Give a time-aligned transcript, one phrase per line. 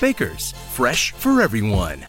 [0.00, 2.06] Baker's, fresh for everyone.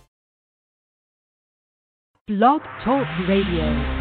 [2.27, 3.99] Blog Talk Radio.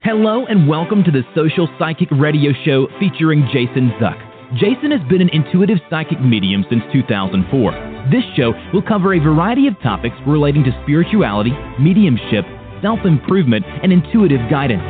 [0.00, 4.16] Hello and welcome to the Social Psychic Radio Show featuring Jason Zuck.
[4.58, 8.08] Jason has been an intuitive psychic medium since 2004.
[8.10, 12.44] This show will cover a variety of topics relating to spirituality, mediumship,
[12.80, 14.84] self improvement, and intuitive guidance.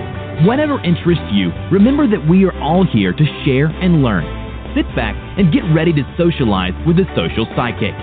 [0.47, 4.44] Whatever interests you, remember that we are all here to share and learn.
[4.75, 7.95] Sit back and get ready to socialize with the social psychic.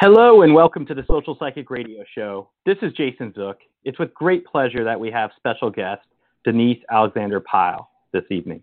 [0.00, 2.48] Hello and welcome to the Social Psychic Radio Show.
[2.66, 3.58] This is Jason Zuck.
[3.84, 6.02] It's with great pleasure that we have special guest
[6.44, 8.60] Denise Alexander Pyle this evening.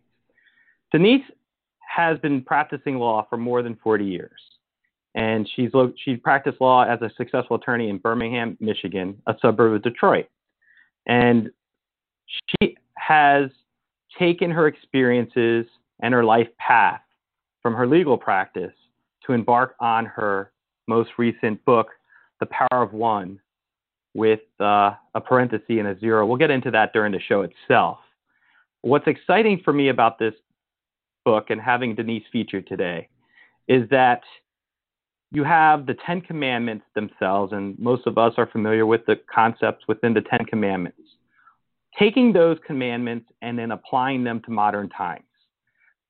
[0.92, 1.24] Denise
[1.88, 4.42] has been practicing law for more than 40 years,
[5.16, 5.72] and she's
[6.04, 10.28] she's practiced law as a successful attorney in Birmingham, Michigan, a suburb of Detroit,
[11.08, 11.50] and
[12.28, 13.50] she has
[14.20, 15.66] taken her experiences
[16.02, 17.02] and her life path
[17.62, 18.74] from her legal practice
[19.26, 20.52] to embark on her
[20.88, 21.88] most recent book,
[22.40, 23.40] The Power of One,
[24.14, 26.26] with uh, a parenthesis and a zero.
[26.26, 28.00] We'll get into that during the show itself.
[28.82, 30.34] What's exciting for me about this
[31.24, 33.10] book and having Denise featured today
[33.68, 34.22] is that
[35.36, 39.86] you have the Ten Commandments themselves, and most of us are familiar with the concepts
[39.88, 41.02] within the Ten Commandments.
[42.00, 45.24] Taking those commandments and then applying them to modern times.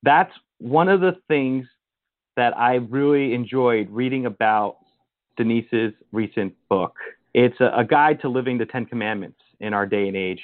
[0.02, 1.66] That's one of the things
[2.36, 4.76] that I really enjoyed reading about
[5.36, 6.94] Denise's recent book.
[7.34, 10.42] It's a, a, guide to living the Ten Commandments in our day and age.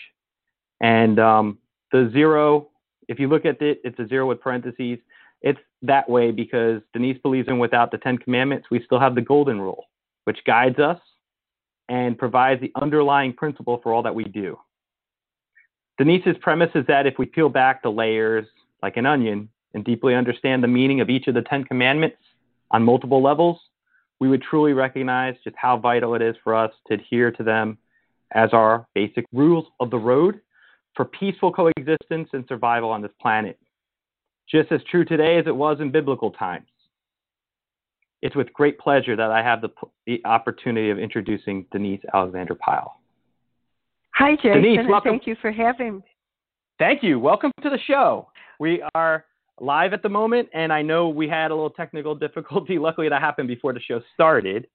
[0.81, 1.59] And um,
[1.93, 2.69] the zero,
[3.09, 4.99] if you look at it, it's a zero with parentheses.
[5.43, 9.21] It's that way because Denise believes in without the Ten Commandments, we still have the
[9.21, 9.85] Golden Rule,
[10.25, 10.99] which guides us
[11.89, 14.59] and provides the underlying principle for all that we do.
[15.99, 18.47] Denise's premise is that if we peel back the layers
[18.83, 22.17] like an onion, and deeply understand the meaning of each of the Ten Commandments
[22.71, 23.59] on multiple levels,
[24.21, 27.79] we would truly recognize just how vital it is for us to adhere to them
[28.33, 30.41] as our basic rules of the road
[30.95, 33.59] for peaceful coexistence and survival on this planet.
[34.51, 36.67] Just as true today as it was in biblical times.
[38.21, 39.71] It's with great pleasure that I have the,
[40.07, 43.01] the opportunity of introducing Denise Alexander Pyle.
[44.15, 46.03] Hi, Jason, Denise, and thank you for having me.
[46.79, 47.19] Thank you.
[47.19, 48.29] Welcome to the show.
[48.61, 49.25] We are
[49.61, 52.79] live at the moment, and I know we had a little technical difficulty.
[52.79, 54.67] Luckily, that happened before the show started.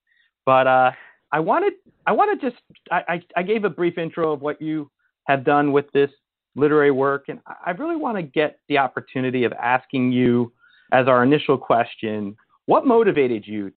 [0.45, 0.91] But uh,
[1.31, 1.73] I wanted,
[2.05, 2.61] I want to just,
[2.91, 4.89] I, I, I gave a brief intro of what you
[5.25, 6.09] have done with this
[6.57, 10.51] literary work, and I really want to get the opportunity of asking you,
[10.91, 12.35] as our initial question,
[12.65, 13.71] what motivated you?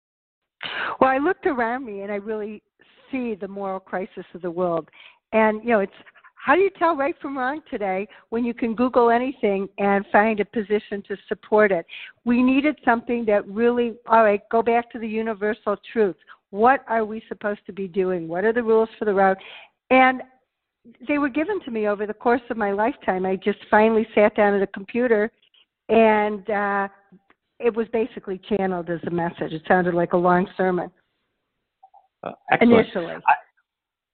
[1.00, 2.62] Well, I looked around me, and I really
[3.10, 4.88] see the moral crisis of the world,
[5.32, 5.92] and you know, it's
[6.34, 10.40] how do you tell right from wrong today when you can Google anything and find
[10.40, 11.84] a position to support it?
[12.24, 16.16] We needed something that really, all right, go back to the universal truth.
[16.48, 18.26] What are we supposed to be doing?
[18.26, 19.36] What are the rules for the road?
[19.90, 20.22] And
[21.06, 23.26] they were given to me over the course of my lifetime.
[23.26, 25.30] I just finally sat down at a computer
[25.88, 26.88] and uh,
[27.58, 29.52] it was basically channeled as a message.
[29.52, 30.90] It sounded like a long sermon.
[32.22, 33.14] Uh, initially.
[33.14, 33.34] I-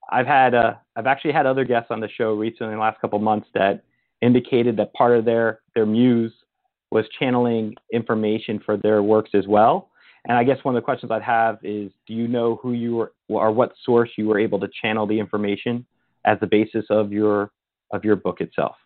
[0.08, 3.00] I've had uh, I've actually had other guests on the show recently in the last
[3.00, 3.82] couple of months that
[4.22, 6.32] indicated that part of their their muse
[6.92, 9.90] was channeling information for their works as well.
[10.28, 12.94] And I guess one of the questions I'd have is, do you know who you
[12.94, 15.84] were or what source you were able to channel the information
[16.26, 17.50] as the basis of your
[17.92, 18.76] of your book itself?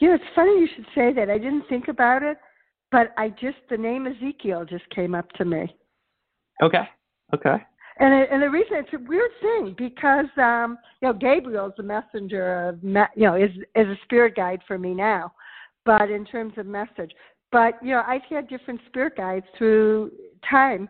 [0.00, 1.28] Yeah, it's funny you should say that.
[1.28, 2.38] I didn't think about it,
[2.92, 5.74] but I just the name Ezekiel just came up to me.
[6.62, 6.88] Okay.
[7.34, 7.56] Okay.
[8.00, 11.82] And it, and the reason it's a weird thing because um, you know Gabriel's the
[11.82, 15.32] messenger of you know is is a spirit guide for me now,
[15.84, 17.10] but in terms of message,
[17.50, 20.12] but you know I've had different spirit guides through
[20.48, 20.88] time,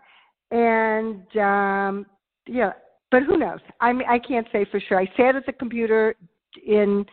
[0.50, 2.06] and um,
[2.46, 2.72] you know,
[3.10, 3.60] but who knows?
[3.80, 5.00] I mean I can't say for sure.
[5.00, 6.14] I sat at the computer
[6.66, 7.04] in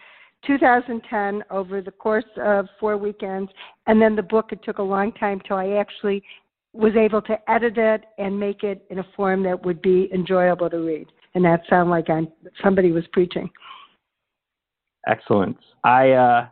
[0.45, 3.51] 2010 over the course of four weekends,
[3.87, 4.51] and then the book.
[4.51, 6.23] It took a long time till I actually
[6.73, 10.69] was able to edit it and make it in a form that would be enjoyable
[10.69, 11.07] to read.
[11.33, 12.27] and that sound like I'm
[12.63, 13.49] somebody was preaching.
[15.07, 15.57] Excellent.
[15.83, 16.47] I uh,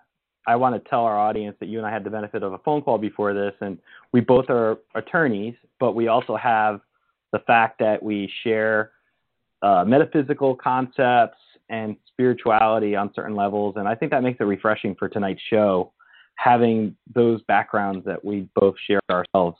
[0.48, 2.58] I want to tell our audience that you and I had the benefit of a
[2.60, 3.78] phone call before this, and
[4.12, 6.82] we both are attorneys, but we also have
[7.32, 8.92] the fact that we share
[9.64, 11.38] uh, metaphysical concepts
[11.70, 15.94] and spirituality on certain levels, and I think that makes it refreshing for tonight's show,
[16.36, 19.58] having those backgrounds that we both share ourselves.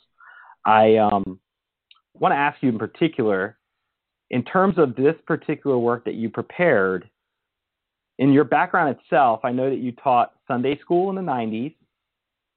[0.64, 1.40] I um,
[2.14, 3.58] want to ask you in particular,
[4.30, 7.08] in terms of this particular work that you prepared
[8.18, 11.74] in your background itself, I know that you taught Sunday school in the 90s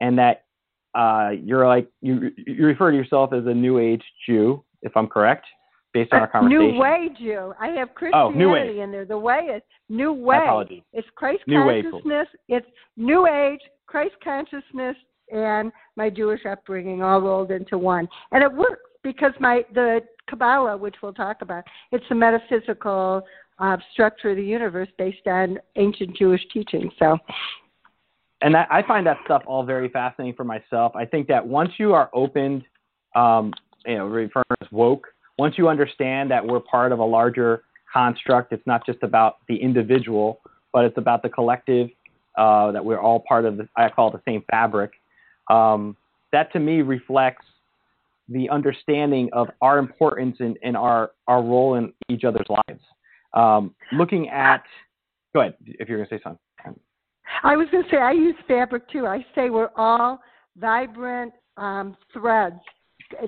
[0.02, 0.46] and that
[0.94, 5.08] uh, you're like, you, you refer to yourself as a New Age Jew, if I'm
[5.08, 5.46] correct,
[5.94, 6.74] based on our conversation.
[6.74, 7.54] New Way Jew.
[7.60, 9.06] I have Christianity oh, in there.
[9.06, 10.84] The way is New Way.
[10.94, 12.28] It's Christ new consciousness.
[12.50, 14.96] Way, it's New Age, Christ consciousness,
[15.32, 18.08] and my Jewish upbringing all rolled into one.
[18.32, 23.24] And it works because my the Kabbalah, which we'll talk about, it's a metaphysical
[23.60, 26.92] uh, structure of the universe based on ancient Jewish teaching.
[27.00, 27.18] So,
[28.42, 30.96] and I, I find that stuff all very fascinating for myself.
[30.96, 32.64] I think that once you are opened,
[33.16, 33.54] um,
[33.86, 35.08] you know, referring as woke,
[35.38, 39.56] once you understand that we're part of a larger construct, it's not just about the
[39.56, 40.40] individual,
[40.74, 41.90] but it's about the collective.
[42.38, 44.92] Uh, that we're all part of the, I call it the same fabric.
[45.50, 45.98] Um,
[46.32, 47.46] that to me reflects
[48.30, 52.82] the understanding of our importance in our, our role in each other's lives.
[53.34, 54.64] Um, looking at,
[55.34, 56.40] go ahead if you're going to say something.
[57.44, 59.08] I was going to say I use fabric too.
[59.08, 60.20] I say we're all
[60.58, 62.60] vibrant um, threads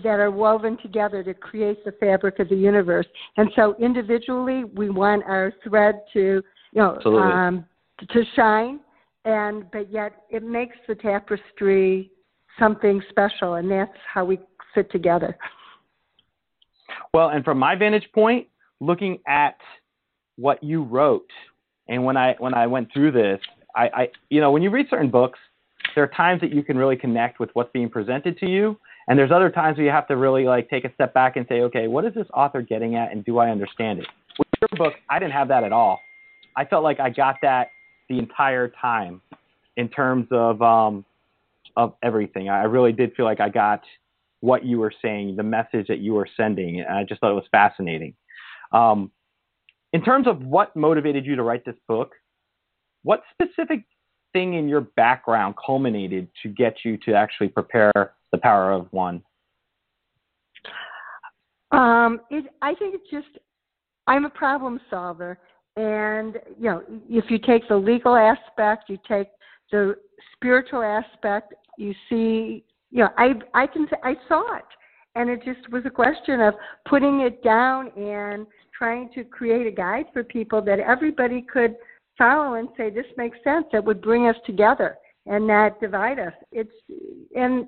[0.03, 3.05] that are woven together to create the fabric of the universe.
[3.37, 6.41] And so individually, we want our thread to,
[6.71, 7.65] you know, um,
[8.09, 8.79] to shine,
[9.25, 12.11] and but yet it makes the tapestry
[12.57, 14.39] something special, and that's how we
[14.73, 15.37] fit together.
[17.13, 18.47] Well, and from my vantage point,
[18.79, 19.57] looking at
[20.35, 21.29] what you wrote.
[21.87, 23.39] And when I when I went through this,
[23.75, 25.39] I, I you know when you read certain books,
[25.95, 29.17] there are times that you can really connect with what's being presented to you, and
[29.17, 31.61] there's other times where you have to really like take a step back and say,
[31.61, 34.07] okay, what is this author getting at, and do I understand it?
[34.37, 35.99] With your book, I didn't have that at all.
[36.55, 37.71] I felt like I got that
[38.07, 39.21] the entire time
[39.77, 41.03] in terms of um,
[41.75, 42.49] of everything.
[42.49, 43.81] I really did feel like I got
[44.41, 46.79] what you were saying, the message that you were sending.
[46.81, 48.13] And I just thought it was fascinating.
[48.71, 49.11] Um,
[49.91, 52.13] in terms of what motivated you to write this book,
[53.03, 53.85] what specific
[54.33, 59.21] thing in your background culminated to get you to actually prepare the power of one?
[61.71, 63.39] Um, it, I think it's just
[64.07, 65.37] I'm a problem solver,
[65.75, 69.27] and you know, if you take the legal aspect, you take
[69.71, 69.95] the
[70.33, 74.65] spiritual aspect, you see, you know, I I can I saw it,
[75.15, 76.55] and it just was a question of
[76.87, 81.75] putting it down and trying to create a guide for people that everybody could
[82.17, 83.65] follow and say this makes sense.
[83.71, 86.33] That would bring us together and not divide us.
[86.51, 86.71] It's
[87.35, 87.67] and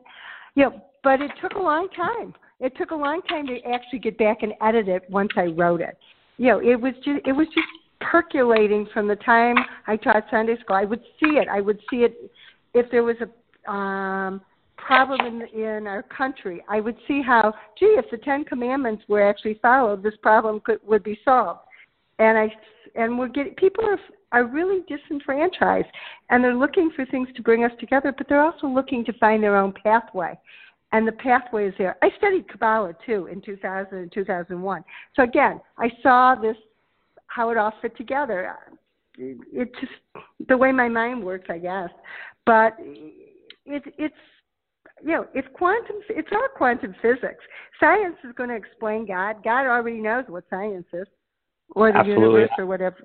[0.56, 2.34] know but it took a long time.
[2.60, 5.82] It took a long time to actually get back and edit it once i wrote
[5.82, 5.98] it.
[6.38, 7.68] You know it was just it was just
[8.00, 9.56] percolating from the time
[9.88, 10.76] i taught sunday school.
[10.76, 11.48] I would see it.
[11.48, 12.32] I would see it
[12.74, 14.42] if there was a um
[14.86, 19.28] problem in, in our country, I would see how, gee, if the Ten Commandments were
[19.28, 21.62] actually followed, this problem could would be solved.
[22.20, 22.52] And I
[22.96, 24.00] and we're getting people are
[24.32, 25.88] are really disenfranchised,
[26.30, 29.44] and they're looking for things to bring us together, but they're also looking to find
[29.44, 30.38] their own pathway.
[30.94, 31.98] And the pathway is there.
[32.02, 34.84] I studied Kabbalah too in 2000 and 2001.
[35.16, 36.58] So again, I saw this
[37.28, 38.56] how it all fit together.
[39.18, 39.94] It, just
[40.50, 41.90] the way my mind works, I guess.
[42.46, 44.16] But it, it's
[45.04, 45.98] you know, it's quantum.
[46.10, 47.44] It's all quantum physics.
[47.80, 49.44] Science is going to explain God.
[49.44, 51.08] God already knows what science is,
[51.72, 52.24] or the Absolutely.
[52.24, 52.98] universe, or whatever.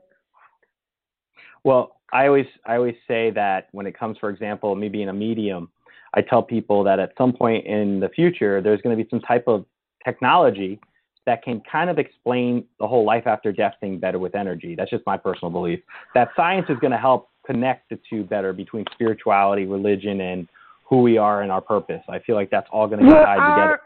[1.66, 5.12] Well, I always I always say that when it comes, for example, me being a
[5.12, 5.68] medium,
[6.14, 9.20] I tell people that at some point in the future, there's going to be some
[9.20, 9.66] type of
[10.04, 10.78] technology
[11.26, 14.76] that can kind of explain the whole life after death thing better with energy.
[14.76, 15.80] That's just my personal belief.
[16.14, 20.46] That science is going to help connect the two better between spirituality, religion, and
[20.88, 22.02] who we are and our purpose.
[22.08, 23.80] I feel like that's all going to get tied together.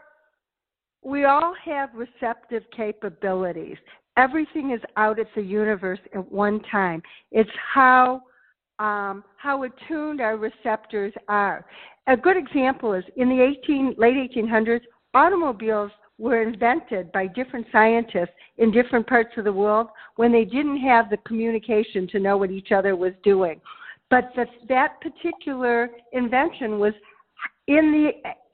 [1.03, 3.77] We all have receptive capabilities.
[4.21, 7.01] Everything is out at the universe at one time.
[7.31, 8.21] It's how
[8.77, 11.65] um, how attuned our receptors are.
[12.07, 14.81] A good example is in the 18, late 1800s,
[15.13, 20.79] automobiles were invented by different scientists in different parts of the world when they didn't
[20.79, 23.59] have the communication to know what each other was doing
[24.11, 26.93] but that that particular invention was
[27.67, 28.11] in the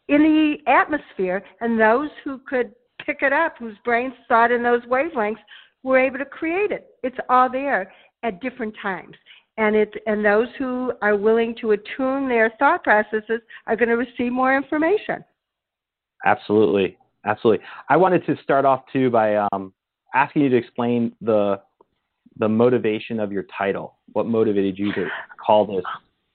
[0.08, 2.74] in the atmosphere, and those who could
[3.08, 5.38] pick it up, whose brains thought in those wavelengths,
[5.82, 6.90] we're able to create it.
[7.02, 7.92] It's all there
[8.24, 9.16] at different times.
[9.58, 13.98] And it and those who are willing to attune their thought processes are going to
[13.98, 15.24] receive more information.
[16.26, 16.96] Absolutely,
[17.26, 17.66] absolutely.
[17.90, 19.74] I wanted to start off too by um,
[20.14, 21.60] asking you to explain the
[22.38, 23.98] the motivation of your title.
[24.14, 25.08] What motivated you to
[25.44, 25.86] call this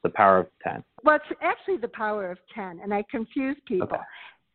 [0.02, 0.83] the power of ten?
[1.05, 3.87] Well, it's actually the power of ten, and I confuse people.
[3.87, 4.02] Okay.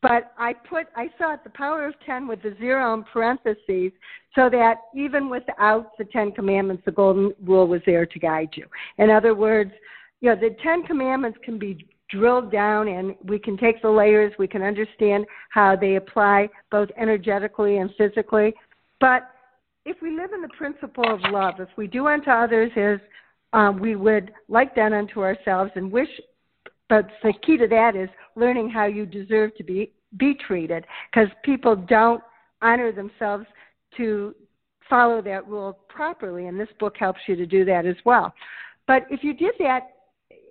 [0.07, 3.91] But I put I saw it the power of ten with the zero in parentheses,
[4.35, 8.67] so that even without the Ten Commandments, the Golden Rule was there to guide you.
[8.99, 9.71] In other words,
[10.21, 14.31] you know, the Ten Commandments can be drilled down and we can take the layers,
[14.39, 18.53] we can understand how they apply both energetically and physically.
[19.01, 19.29] But
[19.85, 22.99] if we live in the principle of love, if we do unto others as
[23.51, 26.07] um, we would like done unto ourselves and wish,
[26.87, 31.27] but the key to that is learning how you deserve to be, be treated because
[31.43, 32.21] people don't
[32.61, 33.45] honor themselves
[33.97, 34.33] to
[34.89, 38.33] follow that rule properly, and this book helps you to do that as well.
[38.87, 39.89] But if you did that,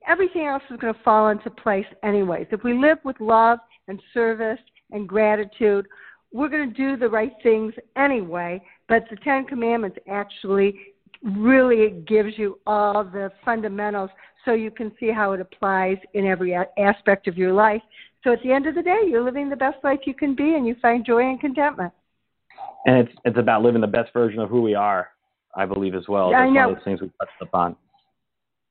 [0.07, 2.47] everything else is going to fall into place anyways.
[2.51, 3.59] If we live with love
[3.89, 4.59] and service
[4.91, 5.87] and gratitude,
[6.33, 8.61] we're going to do the right things anyway.
[8.89, 10.79] But the Ten Commandments actually
[11.23, 14.11] really gives you all the fundamentals
[14.45, 17.83] so you can see how it applies in every aspect of your life.
[18.27, 20.57] So at the end of the day, you're living the best life you can be
[20.57, 21.93] and you find joy and contentment.
[22.85, 25.11] And it's it's about living the best version of who we are,
[25.55, 26.33] I believe as well.
[26.33, 26.61] Yeah, That's I know.
[26.63, 27.77] one of those things we touched upon.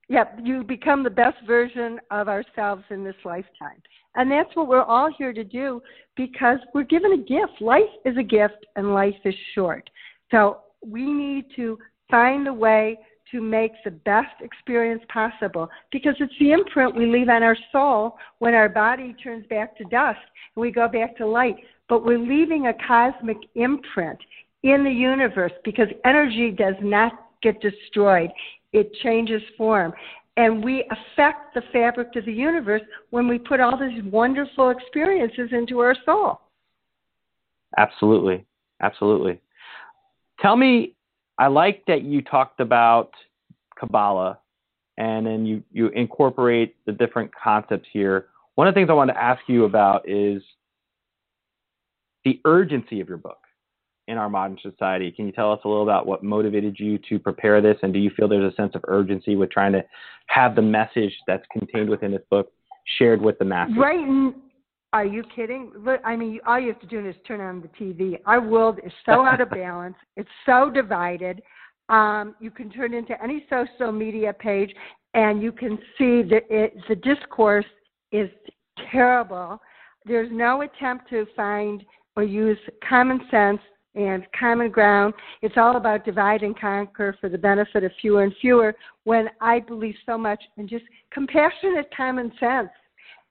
[0.10, 3.82] Yep, you become the best version of ourselves in this lifetime.
[4.16, 5.82] And that's what we're all here to do
[6.18, 7.62] because we're given a gift.
[7.62, 9.90] Life is a gift and life is short.
[10.32, 11.80] So we need to
[12.12, 13.00] find a way
[13.32, 18.17] to make the best experience possible because it's the imprint we leave on our soul
[18.39, 20.20] when our body turns back to dust
[20.55, 21.55] and we go back to light.
[21.89, 24.20] But we're leaving a cosmic imprint
[24.63, 28.32] in the universe because energy does not get destroyed,
[28.74, 29.94] it changes form.
[30.38, 35.50] And we affect the fabric of the universe when we put all these wonderful experiences
[35.51, 36.41] into our soul.
[37.77, 38.46] Absolutely.
[38.82, 39.39] Absolutely.
[40.41, 40.95] Tell me,
[41.38, 43.12] I like that you talked about
[43.77, 44.39] Kabbalah
[44.98, 48.27] and then you, you incorporate the different concepts here.
[48.56, 50.42] One of the things I wanted to ask you about is
[52.24, 53.39] the urgency of your book
[54.08, 55.12] in our modern society.
[55.12, 57.77] Can you tell us a little about what motivated you to prepare this?
[57.82, 59.84] And do you feel there's a sense of urgency with trying to
[60.27, 62.51] have the message that's contained within this book
[62.98, 63.75] shared with the masses?
[63.77, 64.34] Right.
[64.96, 65.74] Are you kidding?
[66.06, 68.18] I mean, all you have to do is turn on the TV.
[68.25, 69.98] Our world is so out of balance.
[70.16, 71.42] It's so divided.
[71.90, 74.74] Um, you can turn into any social media page,
[75.14, 77.66] and you can see that it, the discourse
[78.14, 78.30] is
[78.90, 79.60] terrible.
[80.06, 81.84] There's no attempt to find
[82.16, 83.60] or use common sense
[83.96, 85.14] and common ground.
[85.42, 88.74] It's all about divide and conquer for the benefit of fewer and fewer.
[89.04, 92.70] When I believe so much in just compassionate common sense.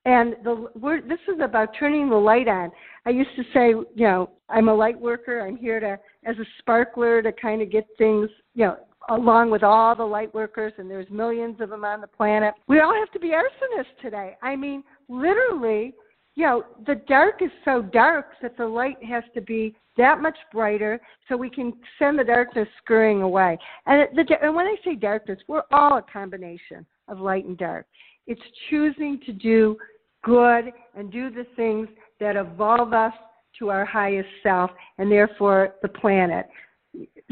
[0.05, 2.71] And the we're, this is about turning the light on.
[3.07, 5.41] I used to say, you know, I'm a light worker.
[5.41, 8.77] I'm here to, as a sparkler, to kind of get things, you know,
[9.09, 12.55] along with all the light workers, and there's millions of them on the planet.
[12.69, 14.37] We all have to be arsonists today.
[14.43, 15.95] I mean, literally,
[16.35, 20.37] you know, the dark is so dark that the light has to be that much
[20.53, 23.59] brighter so we can send the darkness scurrying away.
[23.87, 27.87] And, the, and when I say darkness, we're all a combination of light and dark.
[28.27, 29.77] It's choosing to do
[30.25, 31.89] good and do the things
[32.21, 33.13] that evolve us
[33.59, 36.47] to our highest self and therefore the planet.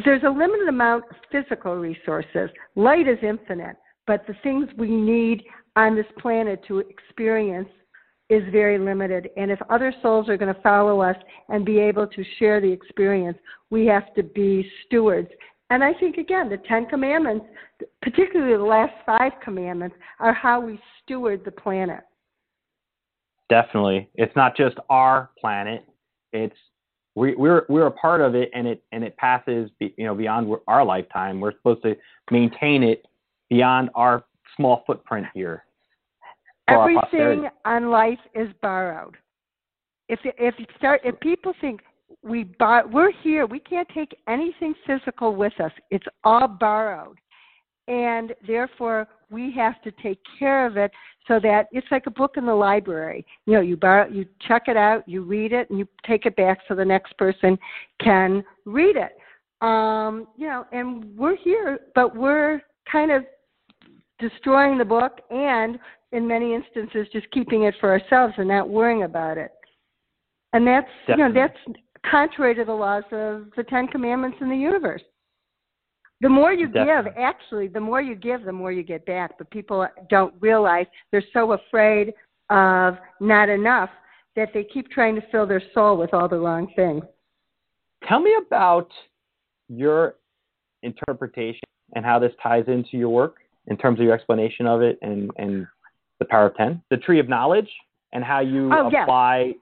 [0.04, 2.50] There's a limited amount of physical resources.
[2.76, 5.42] Light is infinite, but the things we need
[5.76, 7.68] on this planet to experience
[8.28, 9.28] is very limited.
[9.36, 11.16] And if other souls are going to follow us
[11.48, 13.38] and be able to share the experience,
[13.70, 15.28] we have to be stewards.
[15.70, 17.46] And I think, again, the Ten Commandments,
[18.02, 22.00] particularly the last five commandments, are how we steward the planet.
[23.48, 24.08] Definitely.
[24.14, 25.84] It's not just our planet.
[26.32, 26.56] It's
[27.14, 30.14] we, we're we're a part of it, and it and it passes, be, you know,
[30.14, 31.40] beyond our lifetime.
[31.40, 31.94] We're supposed to
[32.30, 33.06] maintain it
[33.50, 34.24] beyond our
[34.56, 35.64] small footprint here.
[36.68, 39.16] Everything on life is borrowed.
[40.08, 41.80] If if you start if people think
[42.22, 45.72] we buy we're here, we can't take anything physical with us.
[45.90, 47.18] It's all borrowed.
[47.88, 50.90] And therefore we have to take care of it
[51.26, 53.24] so that it's like a book in the library.
[53.46, 56.36] You know, you borrow you check it out, you read it and you take it
[56.36, 57.58] back so the next person
[58.00, 59.16] can read it.
[59.64, 62.60] Um, you know, and we're here, but we're
[62.90, 63.24] kind of
[64.18, 65.78] destroying the book and
[66.12, 69.52] in many instances just keeping it for ourselves and not worrying about it.
[70.52, 71.24] And that's Definitely.
[71.24, 71.78] you know that's
[72.10, 75.02] contrary to the laws of the Ten Commandments in the universe.
[76.22, 77.10] The more you Definitely.
[77.10, 79.32] give, actually, the more you give, the more you get back.
[79.38, 82.14] But people don't realize they're so afraid
[82.48, 83.90] of not enough
[84.36, 87.02] that they keep trying to fill their soul with all the wrong things.
[88.08, 88.88] Tell me about
[89.68, 90.14] your
[90.84, 91.60] interpretation
[91.94, 93.36] and how this ties into your work
[93.66, 95.66] in terms of your explanation of it and, and
[96.20, 97.68] the power of 10, the tree of knowledge,
[98.12, 99.02] and how you Oh, yes.
[99.02, 99.54] apply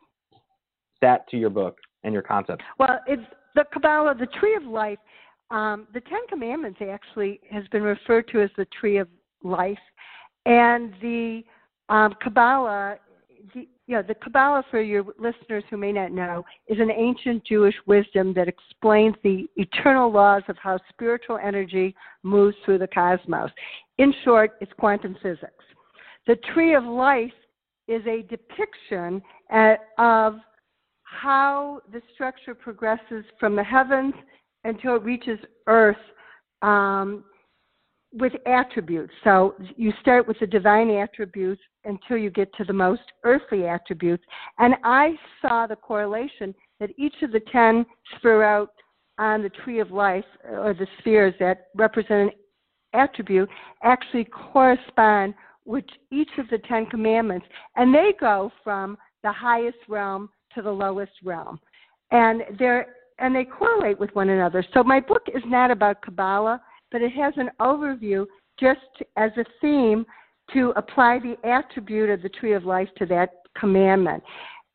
[1.00, 2.64] that to your book and your concepts.
[2.78, 3.22] Well, it's
[3.54, 4.98] the Kabbalah, the tree of life.
[5.50, 9.08] Um, the Ten Commandments actually has been referred to as the tree of
[9.42, 9.78] life,
[10.46, 11.42] and the
[11.88, 12.98] um, Kabbalah,
[13.54, 18.32] the, the Kabbalah for your listeners who may not know is an ancient Jewish wisdom
[18.34, 23.50] that explains the eternal laws of how spiritual energy moves through the cosmos.
[23.98, 25.64] In short, it's quantum physics.
[26.28, 27.32] The tree of life
[27.88, 29.20] is a depiction
[29.52, 30.36] uh, of
[31.02, 34.14] how the structure progresses from the heavens
[34.64, 35.96] until it reaches earth
[36.62, 37.24] um,
[38.12, 39.12] with attributes.
[39.24, 44.24] So you start with the divine attributes until you get to the most earthly attributes.
[44.58, 47.86] And I saw the correlation that each of the 10
[48.22, 48.68] sephirot
[49.18, 52.30] on the tree of life, or the spheres that represent an
[52.94, 53.48] attribute,
[53.82, 55.34] actually correspond
[55.66, 57.46] with each of the Ten Commandments.
[57.76, 61.60] And they go from the highest realm to the lowest realm.
[62.10, 64.64] And they're and they correlate with one another.
[64.74, 66.60] So my book is not about Kabbalah,
[66.90, 68.26] but it has an overview
[68.58, 68.80] just
[69.16, 70.04] as a theme
[70.52, 74.22] to apply the attribute of the tree of life to that commandment.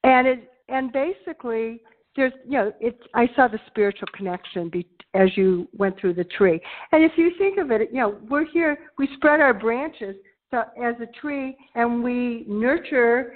[0.03, 1.81] And it and basically
[2.15, 6.23] there's you know it's I saw the spiritual connection be, as you went through the
[6.23, 6.61] tree.
[6.91, 10.15] And if you think of it, you know, we're here we spread our branches
[10.51, 13.33] so as a tree and we nurture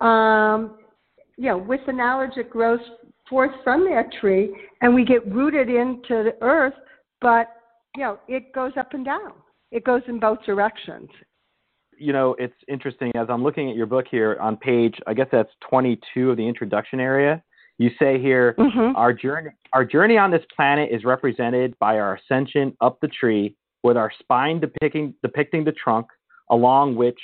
[0.00, 0.78] um
[1.38, 2.80] you know, with the knowledge that grows
[3.28, 6.74] forth from that tree, and we get rooted into the earth,
[7.20, 7.48] but
[7.96, 9.32] you know, it goes up and down.
[9.70, 11.08] It goes in both directions.
[11.96, 15.26] You know, it's interesting as I'm looking at your book here on page, I guess
[15.32, 17.42] that's 22 of the introduction area.
[17.78, 18.96] You say here, Mhm.
[18.96, 23.56] our journey, our journey on this planet is represented by our ascension up the tree,
[23.82, 26.06] with our spine depicting depicting the trunk,
[26.50, 27.20] along which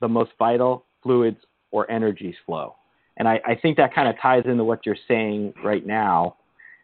[0.00, 2.76] the most vital fluids or energies flow.
[3.16, 6.36] And I, I think that kind of ties into what you're saying right now.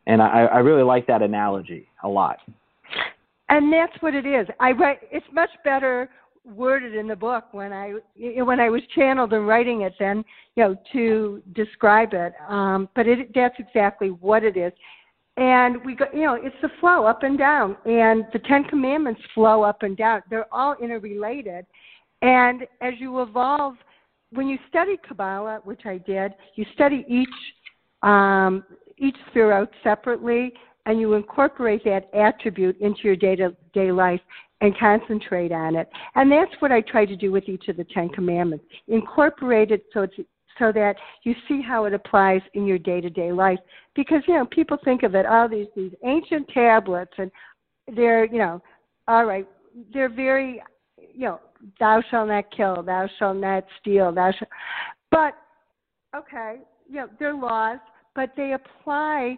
[0.07, 2.39] And I, I really like that analogy a lot.
[3.49, 4.47] And that's what it is.
[4.61, 4.99] I write.
[5.11, 6.09] It's much better
[6.45, 10.25] worded in the book when I when I was channeled and writing it than
[10.57, 12.35] you know to describe it.
[12.49, 14.73] Um, but it, that's exactly what it is.
[15.37, 19.21] And we go, you know, it's the flow up and down, and the Ten Commandments
[19.35, 20.23] flow up and down.
[20.31, 21.67] They're all interrelated.
[22.23, 23.75] And as you evolve,
[24.33, 27.29] when you study Kabbalah, which I did, you study each
[28.03, 28.65] um,
[28.99, 30.53] each sephirot separately,
[30.87, 34.21] and you incorporate that attribute into your day to day life
[34.61, 35.89] and concentrate on it.
[36.15, 38.65] And that's what I try to do with each of the Ten Commandments.
[38.89, 40.15] Incorporate it so it's
[40.59, 43.59] so that you see how it applies in your day to day life.
[43.95, 47.31] Because, you know, people think of it, oh, these these ancient tablets and
[47.95, 48.63] they're, you know,
[49.07, 49.47] all right,
[49.93, 50.63] they're very
[50.99, 51.41] you know,
[51.79, 54.51] thou shalt not kill, thou shalt not steal, thou shalt
[55.11, 55.35] but
[56.15, 56.57] okay,
[56.89, 57.79] you know, they're laws,
[58.15, 59.37] but they apply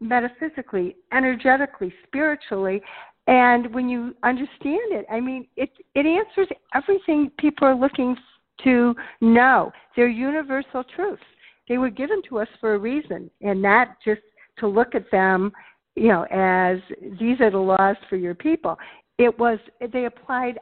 [0.00, 2.82] metaphysically, energetically, spiritually,
[3.28, 8.16] and when you understand it, I mean, it it answers everything people are looking
[8.64, 9.70] to know.
[9.94, 11.22] They're universal truths.
[11.68, 14.22] They were given to us for a reason, and not just
[14.60, 15.52] to look at them,
[15.94, 16.78] you know, as
[17.20, 18.78] these are the laws for your people.
[19.18, 19.58] It was
[19.92, 20.58] they applied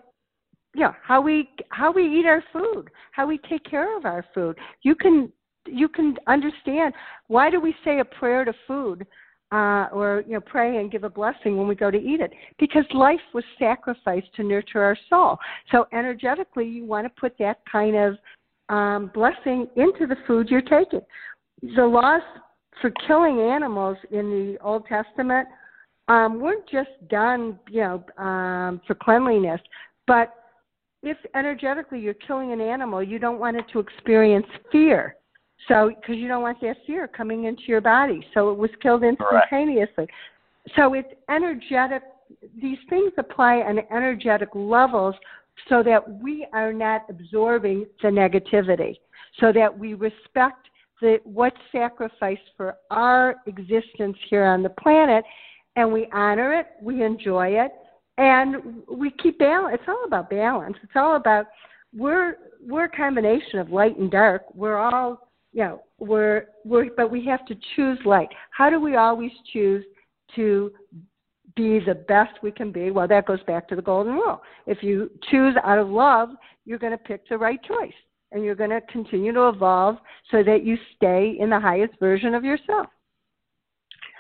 [0.80, 4.56] know how we how we eat our food how we take care of our food.
[4.82, 5.32] You can
[5.66, 6.92] you can understand
[7.28, 9.06] why do we say a prayer to food
[9.52, 12.32] uh, or you know pray and give a blessing when we go to eat it?
[12.58, 15.38] Because life was sacrificed to nurture our soul.
[15.72, 18.18] So energetically you want to put that kind of
[18.68, 21.00] um, blessing into the food you're taking.
[21.62, 22.22] The laws
[22.82, 25.48] for killing animals in the old testament
[26.08, 29.60] um, weren't just done you know um, for cleanliness
[30.06, 30.34] but
[31.02, 35.16] if energetically you're killing an animal, you don't want it to experience fear.
[35.68, 38.24] So, because you don't want that fear coming into your body.
[38.35, 40.06] So it was killed instantaneously.
[40.76, 42.02] So it's energetic.
[42.61, 45.14] These things apply on energetic levels
[45.68, 48.96] so that we are not absorbing the negativity,
[49.40, 50.68] so that we respect
[51.00, 55.24] the what's sacrificed for our existence here on the planet,
[55.76, 57.72] and we honor it, we enjoy it,
[58.18, 59.79] and we keep balance.
[59.81, 60.76] It's all about balance.
[60.83, 61.46] It's all about
[61.94, 64.42] we're we're a combination of light and dark.
[64.55, 68.29] We're all you know, we're we're but we have to choose light.
[68.50, 69.85] How do we always choose
[70.35, 70.72] to
[71.55, 72.90] be the best we can be?
[72.90, 74.42] Well, that goes back to the golden rule.
[74.66, 76.31] If you choose out of love,
[76.64, 77.94] you're going to pick the right choice
[78.33, 79.96] and you're going to continue to evolve
[80.31, 82.88] so that you stay in the highest version of yourself.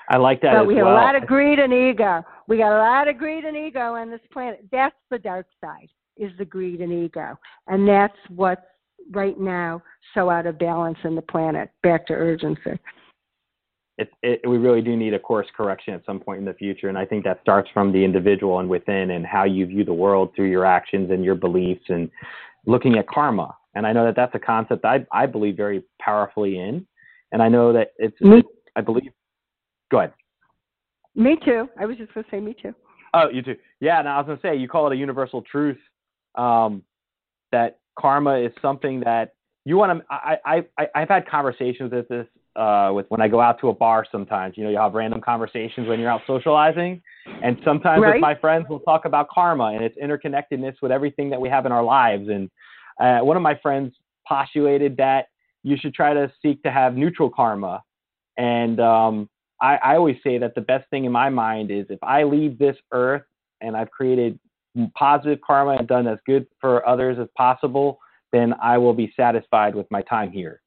[0.08, 0.54] I like that.
[0.54, 0.94] But we have well.
[0.94, 2.22] a lot of greed and ego.
[2.48, 4.64] We got a lot of greed and ego on this planet.
[4.70, 7.38] That's the dark side, is the greed and ego.
[7.66, 8.62] And that's what's
[9.10, 9.82] right now
[10.14, 11.70] so out of balance in the planet.
[11.82, 12.78] Back to urgency.
[13.98, 16.88] It, it, we really do need a course correction at some point in the future.
[16.88, 19.94] And I think that starts from the individual and within and how you view the
[19.94, 22.10] world through your actions and your beliefs and
[22.66, 23.56] looking at karma.
[23.74, 26.86] And I know that that's a concept I, I believe very powerfully in.
[27.32, 28.42] And I know that it's, Me-
[28.76, 29.12] I believe
[29.90, 30.12] Go ahead.
[31.16, 31.68] Me too.
[31.80, 32.74] I was just going to say me too.
[33.14, 33.56] Oh, you too.
[33.80, 35.78] Yeah, and I was going to say you call it a universal truth
[36.36, 36.82] um,
[37.50, 39.32] that karma is something that
[39.64, 40.04] you want to.
[40.10, 40.36] I,
[40.78, 44.04] I I've had conversations with this uh, with when I go out to a bar.
[44.12, 47.02] Sometimes you know you have random conversations when you're out socializing,
[47.42, 48.14] and sometimes right.
[48.14, 51.64] with my friends we'll talk about karma and its interconnectedness with everything that we have
[51.64, 52.28] in our lives.
[52.28, 52.50] And
[53.00, 53.94] uh, one of my friends
[54.28, 55.26] postulated that
[55.62, 57.82] you should try to seek to have neutral karma,
[58.36, 62.02] and um, I, I always say that the best thing in my mind is if
[62.02, 63.22] I leave this earth
[63.60, 64.38] and I've created
[64.94, 67.98] positive karma and done as good for others as possible,
[68.32, 70.60] then I will be satisfied with my time here.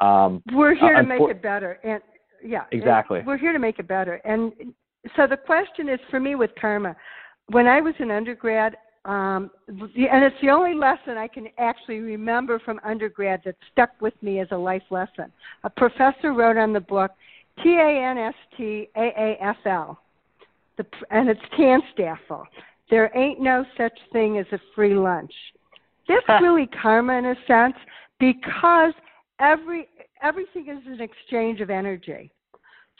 [0.00, 2.00] Um, we're here uh, to make it better, and
[2.42, 3.20] yeah, exactly.
[3.24, 4.52] We're here to make it better, and
[5.16, 6.96] so the question is for me with karma.
[7.48, 12.58] When I was an undergrad, um, and it's the only lesson I can actually remember
[12.58, 15.32] from undergrad that stuck with me as a life lesson.
[15.64, 17.10] A professor wrote on the book
[17.62, 20.00] T A N S T A A F L,
[21.10, 22.44] and it's Tanstaffel.
[22.90, 25.32] There ain't no such thing as a free lunch.
[26.08, 27.76] This really karma in a sense
[28.18, 28.92] because
[29.38, 29.88] every
[30.22, 32.32] everything is an exchange of energy.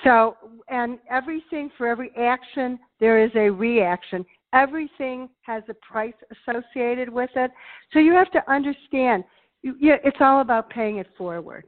[0.05, 0.37] So,
[0.68, 4.25] and everything for every action, there is a reaction.
[4.53, 6.14] Everything has a price
[6.49, 7.51] associated with it.
[7.92, 9.25] So you have to understand,
[9.62, 11.64] you, you, it's all about paying it forward.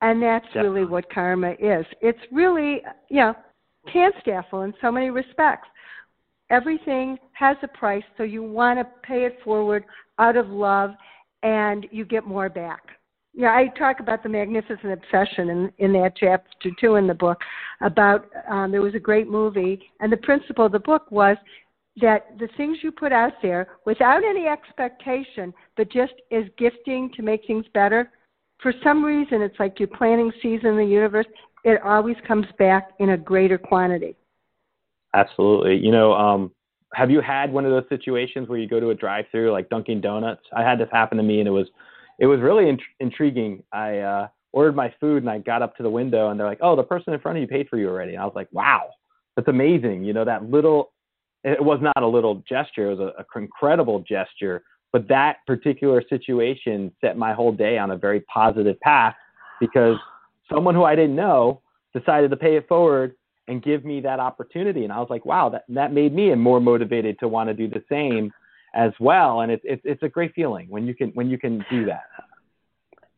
[0.00, 0.70] And that's Definitely.
[0.70, 1.84] really what karma is.
[2.00, 3.34] It's really, you know,
[3.92, 5.68] Tanstaffel in so many respects.
[6.50, 9.84] Everything has a price, so you want to pay it forward
[10.18, 10.90] out of love,
[11.42, 12.80] and you get more back.
[13.34, 17.38] Yeah, I talk about the magnificent obsession in, in that chapter two in the book.
[17.80, 21.36] About um, there was a great movie, and the principle of the book was
[22.00, 27.22] that the things you put out there without any expectation, but just as gifting to
[27.22, 28.10] make things better,
[28.62, 31.26] for some reason it's like you're planting seeds in the universe
[31.64, 34.16] it always comes back in a greater quantity.
[35.14, 35.76] Absolutely.
[35.76, 36.52] You know um
[36.94, 39.68] have you had one of those situations where you go to a drive through like
[39.68, 40.42] dunkin donuts?
[40.56, 41.68] I had this happen to me and it was
[42.18, 43.62] it was really int- intriguing.
[43.72, 46.60] I uh ordered my food and i got up to the window and they're like
[46.62, 48.14] oh the person in front of you paid for you already.
[48.14, 48.88] And i was like wow
[49.36, 50.04] that's amazing.
[50.04, 50.92] You know that little
[51.44, 54.62] it was not a little gesture it was a incredible gesture
[54.92, 59.14] but that particular situation set my whole day on a very positive path
[59.60, 59.96] because
[60.50, 61.60] someone who I didn't know
[61.94, 63.14] decided to pay it forward
[63.48, 64.84] and give me that opportunity.
[64.84, 67.68] And I was like, wow, that, that made me more motivated to want to do
[67.68, 68.32] the same
[68.74, 69.40] as well.
[69.40, 72.02] And it's, it's, it's a great feeling when you can, when you can do that.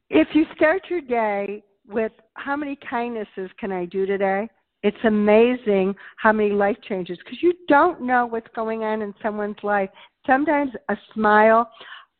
[0.08, 4.48] If you start your day with how many kindnesses can I do today?
[4.82, 9.62] It's amazing how many life changes because you don't know what's going on in someone's
[9.62, 9.90] life
[10.26, 11.70] sometimes a smile,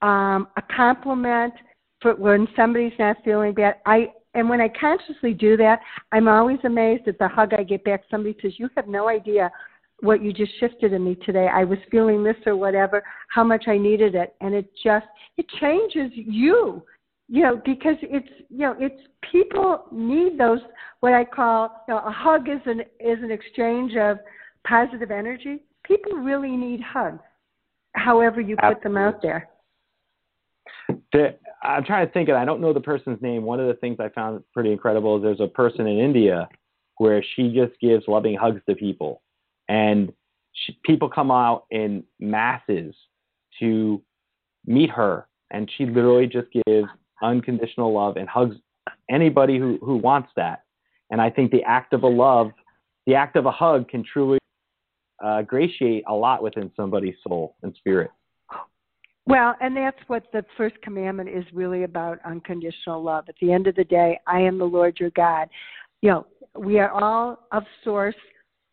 [0.02, 1.54] um, a compliment
[2.00, 3.76] for when somebody's not feeling bad.
[3.86, 5.80] I and when I consciously do that,
[6.12, 8.04] I'm always amazed at the hug I get back.
[8.10, 9.50] Somebody says, "You have no idea
[10.00, 11.48] what you just shifted in me today.
[11.48, 15.46] I was feeling this or whatever, how much I needed it, and it just it
[15.60, 16.82] changes you."
[17.28, 20.60] You know, because it's you know, it's people need those
[21.00, 24.18] what I call you know, a hug is an is an exchange of
[24.66, 25.62] positive energy.
[25.84, 27.20] People really need hugs
[27.94, 29.48] however you put them out there.
[31.12, 33.44] The, I'm trying to think, and I don't know the person's name.
[33.44, 36.48] One of the things I found pretty incredible is there's a person in India
[36.96, 39.22] where she just gives loving hugs to people,
[39.68, 40.12] and
[40.52, 42.94] she, people come out in masses
[43.60, 44.02] to
[44.66, 46.88] meet her, and she literally just gives
[47.22, 48.56] unconditional love and hugs
[49.10, 50.62] anybody who who wants that.
[51.10, 52.50] And I think the act of a love,
[53.06, 54.39] the act of a hug, can truly
[55.22, 58.10] uh, gratiate a lot within somebody's soul and spirit.
[59.26, 63.26] Well, and that's what the first commandment is really about unconditional love.
[63.28, 65.48] At the end of the day, I am the Lord your God.
[66.02, 66.26] You know,
[66.58, 68.16] we are all of source,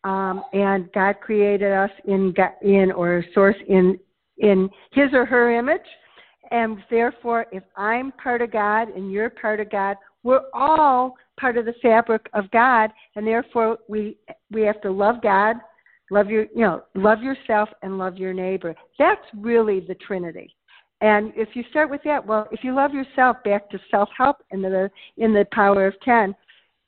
[0.04, 3.98] um, and God created us in in or source in
[4.38, 5.80] in His or her image,
[6.50, 11.56] and therefore, if I'm part of God and you're part of God, we're all part
[11.56, 14.16] of the fabric of God, and therefore we
[14.50, 15.56] we have to love God,
[16.10, 18.74] love your you know love yourself, and love your neighbor.
[18.98, 20.54] That's really the Trinity.
[21.00, 24.38] And if you start with that, well, if you love yourself, back to self help
[24.50, 26.34] in the in the power of ten,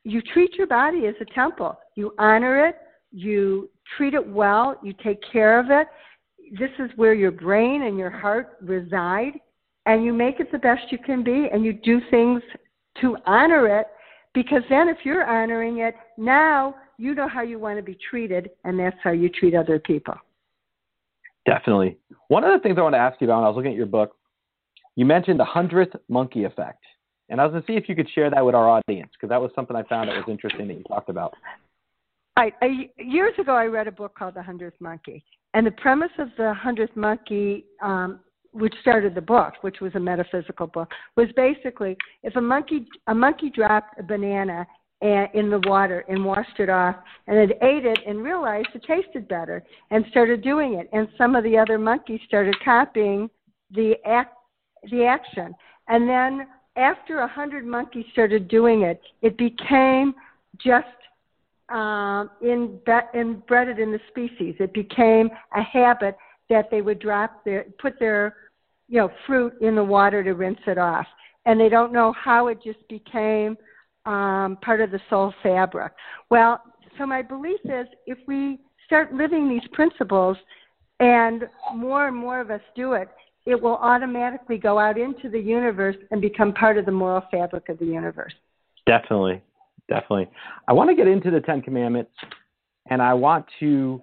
[0.05, 1.79] you treat your body as a temple.
[1.95, 2.77] You honor it,
[3.13, 5.87] you treat it well, you take care of it.
[6.59, 9.35] This is where your brain and your heart reside,
[9.87, 12.43] and you make it the best you can be, and you do things
[13.01, 13.87] to honor it.
[14.35, 18.51] Because then, if you're honoring it, now you know how you want to be treated,
[18.65, 20.15] and that's how you treat other people.
[21.47, 21.97] Definitely.
[22.29, 23.77] One of the things I want to ask you about when I was looking at
[23.77, 24.15] your book,
[24.97, 26.85] you mentioned the hundredth monkey effect.
[27.31, 29.31] And I was going to see if you could share that with our audience because
[29.31, 31.33] that was something I found that was interesting that you talked about.
[32.37, 36.11] I, I, years ago, I read a book called The Hundredth Monkey, and the premise
[36.19, 38.21] of The Hundredth Monkey, um,
[38.53, 43.15] which started the book, which was a metaphysical book, was basically if a monkey a
[43.15, 44.67] monkey dropped a banana
[45.03, 49.27] in the water and washed it off and it ate it and realized it tasted
[49.29, 50.89] better and started doing it.
[50.93, 53.31] And some of the other monkeys started copying
[53.71, 54.35] the act
[54.91, 55.55] the action.
[55.89, 60.15] And then after a hundred monkeys started doing it it became
[60.59, 60.87] just
[61.71, 62.79] um, in,
[63.15, 64.57] embedded in the species.
[64.59, 66.17] It became a habit
[66.49, 68.37] that they would drop their put their
[68.89, 71.07] you know fruit in the water to rinse it off.
[71.47, 73.57] And they don't know how it just became
[74.07, 75.93] um, part of the soul fabric.
[76.31, 76.63] Well,
[76.99, 80.37] so my belief is if we start living these principles
[80.99, 83.09] and more and more of us do it,
[83.47, 87.69] it will automatically go out into the universe and become part of the moral fabric
[87.69, 88.35] of the universe.
[88.87, 89.43] Definitely.
[89.89, 90.29] Definitely.
[90.69, 92.13] I want to get into the Ten Commandments
[92.91, 94.03] and I want to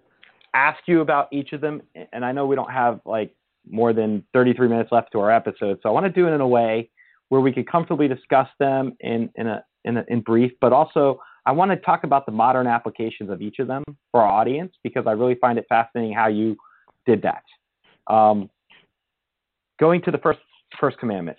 [0.53, 1.81] ask you about each of them.
[2.11, 3.33] And I know we don't have like
[3.69, 5.79] more than 33 minutes left to our episode.
[5.81, 6.89] So I want to do it in a way
[7.29, 11.51] where we could comfortably discuss them in, in a in, in brief, but also I
[11.51, 15.05] want to talk about the modern applications of each of them for our audience because
[15.07, 16.57] I really find it fascinating how you
[17.05, 17.43] did that.
[18.13, 18.49] Um,
[19.79, 20.39] going to the first
[20.79, 21.37] first commandment.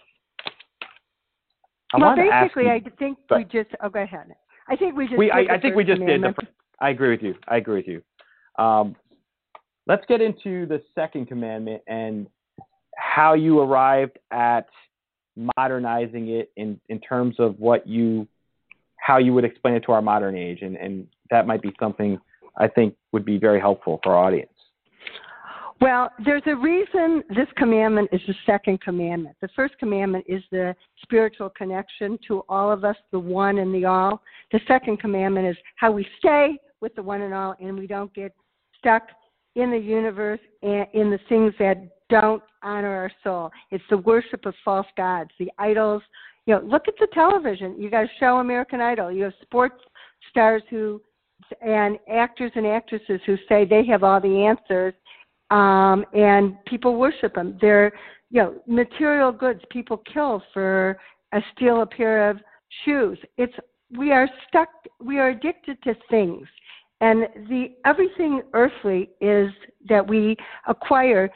[1.94, 3.70] I well, basically, you, I think we just.
[3.83, 4.27] Oh, go ahead.
[4.68, 5.18] I think we just.
[5.18, 6.22] We, I, I think we just did.
[6.22, 6.35] The,
[6.81, 7.35] I agree with you.
[7.48, 8.62] I agree with you.
[8.62, 8.96] Um,
[9.87, 12.27] let's get into the second commandment and
[12.96, 14.66] how you arrived at
[15.57, 18.27] modernizing it in in terms of what you
[18.96, 22.18] how you would explain it to our modern age, and, and that might be something
[22.57, 24.51] I think would be very helpful for our audience.
[25.81, 29.37] Well, there's a reason this commandment is the second commandment.
[29.40, 33.85] The first commandment is the spiritual connection to all of us, the one and the
[33.85, 34.20] all.
[34.51, 38.12] The second commandment is how we stay with the one and all and we don't
[38.12, 38.35] get
[38.77, 39.09] stuck
[39.55, 41.77] in the universe and in the things that
[42.09, 43.51] don't honor our soul.
[43.71, 46.03] It's the worship of false gods, the idols
[46.49, 47.79] you know, look at the television.
[47.79, 49.12] You got to show American Idol.
[49.12, 49.77] You have sports
[50.31, 50.99] stars who
[51.61, 54.94] and actors and actresses who say they have all the answers,
[55.51, 57.59] um, and people worship them.
[57.61, 57.92] They're
[58.31, 59.61] you know material goods.
[59.71, 60.99] People kill for
[61.33, 62.38] a steal a pair of
[62.87, 63.18] shoes.
[63.37, 63.55] It's
[63.94, 64.71] we are stuck.
[65.05, 66.49] We are addicted to things,
[67.03, 69.51] and the everything earthly is
[69.87, 70.35] that we
[70.66, 71.31] acquire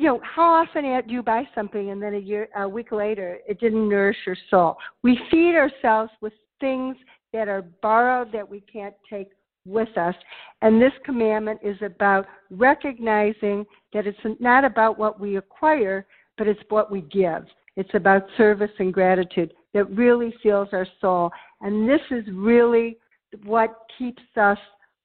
[0.00, 3.38] you know, how often do you buy something and then a year, a week later,
[3.46, 4.78] it didn't nourish your soul?
[5.02, 6.96] We feed ourselves with things
[7.34, 9.28] that are borrowed that we can't take
[9.66, 10.14] with us.
[10.62, 16.06] And this commandment is about recognizing that it's not about what we acquire,
[16.38, 17.44] but it's what we give.
[17.76, 21.30] It's about service and gratitude that really fills our soul.
[21.60, 22.96] And this is really
[23.44, 24.58] what keeps us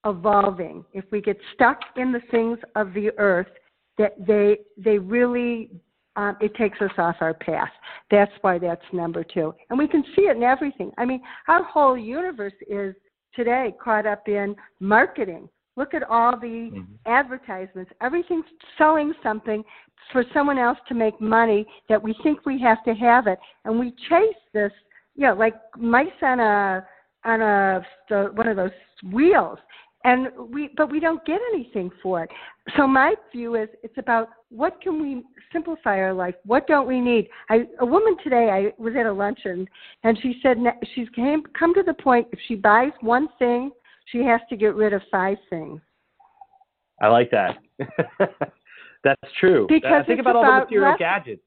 [0.05, 0.85] evolving.
[0.93, 3.47] If we get stuck in the things of the earth,
[3.97, 5.69] that they they really
[6.15, 7.69] um, it takes us off our path.
[8.09, 10.91] That's why that's number two, and we can see it in everything.
[10.97, 12.95] I mean, our whole universe is
[13.35, 15.49] today caught up in marketing.
[15.77, 16.83] Look at all the mm-hmm.
[17.05, 17.91] advertisements.
[18.01, 18.45] Everything's
[18.77, 19.61] selling something
[20.13, 23.77] for someone else to make money that we think we have to have it, and
[23.77, 24.71] we chase this.
[25.15, 26.85] You know, like mice on a
[27.25, 28.71] on a the, one of those
[29.11, 29.59] wheels
[30.05, 32.29] and we but we don't get anything for it.
[32.77, 36.35] So my view is it's about what can we simplify our life?
[36.45, 37.27] What don't we need?
[37.49, 39.67] I a woman today i was at a luncheon
[40.03, 40.57] and she said
[40.93, 43.71] she's came come to the point if she buys one thing
[44.05, 45.81] she has to get rid of five things.
[47.01, 47.57] I like that.
[49.03, 49.65] That's true.
[49.67, 51.43] Because think about, about, all the material less, gadgets.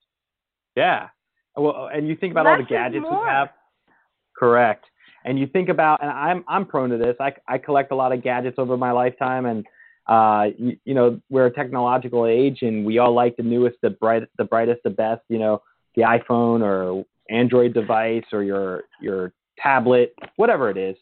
[0.75, 1.09] Yeah.
[1.57, 3.51] Well and you think about all the gadgets we have.
[4.37, 4.85] Correct
[5.25, 7.17] and you think about, and I'm I'm prone to this.
[7.21, 9.67] I I collect a lot of gadgets over my lifetime, and
[10.07, 13.91] uh, you, you know, we're a technological age, and we all like the newest, the
[13.91, 15.23] bright, the brightest, the best.
[15.29, 15.63] You know,
[15.97, 20.97] the iPhone or Android device or your your tablet, whatever it is.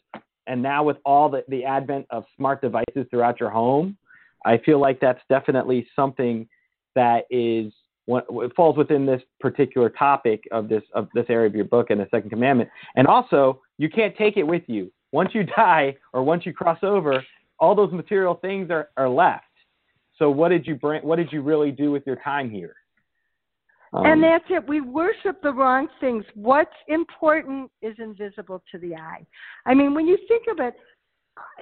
[0.47, 3.97] And now with all the, the advent of smart devices throughout your home,
[4.45, 6.47] I feel like that's definitely something
[6.95, 7.73] that is
[8.09, 11.99] it falls within this particular topic of this of this area of your book and
[11.99, 12.69] the second commandment.
[12.95, 14.91] And also, you can't take it with you.
[15.11, 17.23] Once you die or once you cross over,
[17.59, 19.43] all those material things are, are left.
[20.17, 22.75] So what did you bring what did you really do with your time here?
[23.93, 24.67] Um, and that's it.
[24.67, 26.25] We worship the wrong things.
[26.33, 29.25] What's important is invisible to the eye.
[29.65, 30.73] I mean, when you think of it,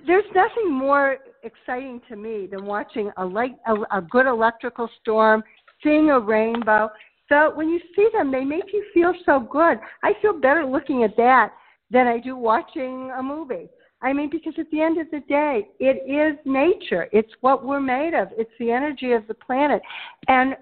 [0.08, 5.44] there's nothing more exciting to me than watching a light, a, a good electrical storm,
[5.84, 6.90] seeing a rainbow.
[7.30, 9.78] So when you see them, they make you feel so good.
[10.04, 11.54] I feel better looking at that
[11.92, 13.70] than I do watching a movie.
[14.02, 17.08] I mean, because at the end of the day, it is nature.
[17.12, 18.28] It's what we're made of.
[18.38, 19.82] It's the energy of the planet,
[20.28, 20.56] and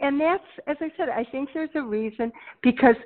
[0.00, 1.08] and that's as I said.
[1.08, 2.32] I think there's a reason
[2.62, 2.96] because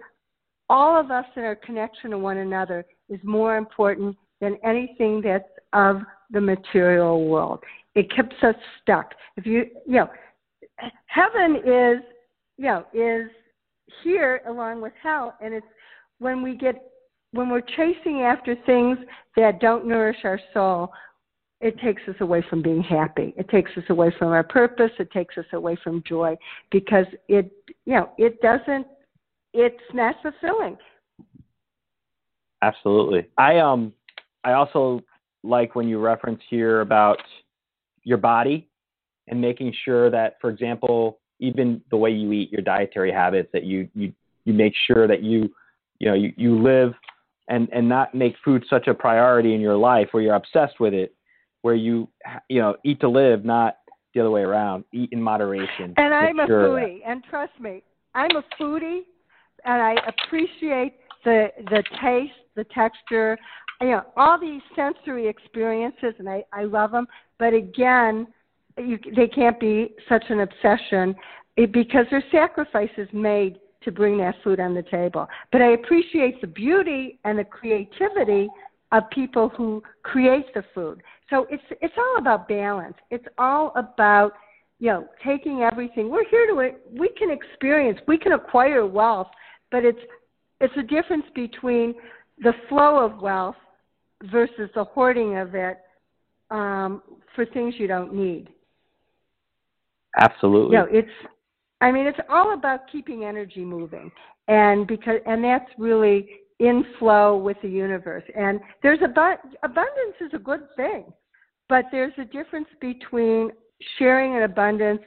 [0.68, 5.44] all of us in our connection to one another is more important than anything that's
[5.72, 7.62] of the material world.
[7.94, 9.14] It keeps us stuck.
[9.36, 10.08] If you, you know,
[11.06, 12.02] heaven is,
[12.58, 13.30] you know, is
[14.02, 15.66] here along with hell, and it's
[16.18, 16.90] when we get
[17.32, 18.98] when we're chasing after things
[19.36, 20.92] that don't nourish our soul,
[21.60, 23.34] it takes us away from being happy.
[23.36, 24.90] It takes us away from our purpose.
[24.98, 26.36] It takes us away from joy
[26.70, 27.50] because it,
[27.84, 28.86] you know, it doesn't.
[29.54, 30.76] It's not fulfilling.
[32.62, 33.26] Absolutely.
[33.38, 33.92] I um
[34.44, 35.02] I also
[35.42, 37.18] like when you reference here about
[38.02, 38.68] your body
[39.28, 43.64] and making sure that, for example, even the way you eat, your dietary habits, that
[43.64, 44.12] you you
[44.44, 45.50] you make sure that you
[45.98, 46.92] you know you, you live
[47.48, 50.94] and and not make food such a priority in your life where you're obsessed with
[50.94, 51.14] it,
[51.62, 52.08] where you
[52.48, 53.78] you know eat to live, not
[54.14, 54.84] the other way around.
[54.92, 55.94] Eat in moderation.
[55.96, 57.82] And I'm a foodie, and trust me,
[58.14, 59.00] I'm a foodie,
[59.64, 63.38] and I appreciate the the taste, the texture
[63.80, 67.06] you know all these sensory experiences and i i love them
[67.38, 68.26] but again
[68.78, 71.14] you, they can't be such an obsession
[71.56, 76.46] because there's sacrifices made to bring that food on the table but i appreciate the
[76.46, 78.48] beauty and the creativity
[78.92, 84.32] of people who create the food so it's it's all about balance it's all about
[84.78, 89.28] you know taking everything we're here to we can experience we can acquire wealth
[89.70, 89.98] but it's
[90.60, 91.94] it's a difference between
[92.42, 93.56] the flow of wealth
[94.24, 95.78] versus the hoarding of it
[96.50, 97.02] um,
[97.34, 98.48] for things you don't need.
[100.18, 100.76] Absolutely.
[100.76, 101.08] You know, it's
[101.80, 104.10] I mean it's all about keeping energy moving
[104.48, 108.24] and because and that's really in flow with the universe.
[108.34, 111.12] And there's abu- abundance is a good thing,
[111.68, 113.50] but there's a difference between
[113.98, 115.02] sharing an abundance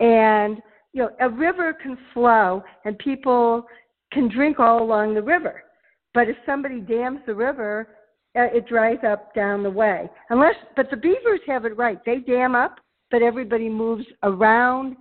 [0.00, 3.66] and you know a river can flow and people
[4.12, 5.64] can drink all along the river.
[6.14, 7.88] But if somebody dams the river,
[8.36, 10.08] uh, it dries up down the way.
[10.30, 11.98] Unless, but the beavers have it right.
[12.06, 12.76] They dam up,
[13.10, 14.96] but everybody moves around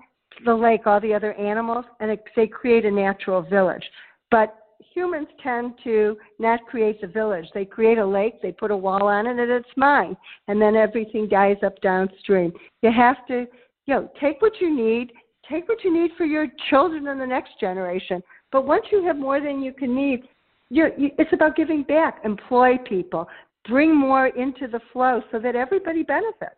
[0.46, 3.84] the lake, all the other animals, and it, they create a natural village.
[4.32, 4.56] But
[4.94, 7.46] humans tend to not create the village.
[7.54, 10.16] They create a lake, they put a wall on it, and it's mine.
[10.48, 12.54] And then everything dies up downstream.
[12.82, 13.46] You have to,
[13.86, 15.12] you know, take what you need,
[15.50, 18.22] take what you need for your children and the next generation.
[18.52, 20.24] But once you have more than you can need,
[20.70, 22.20] you're, you, it's about giving back.
[22.24, 23.28] Employ people,
[23.68, 26.56] bring more into the flow so that everybody benefits.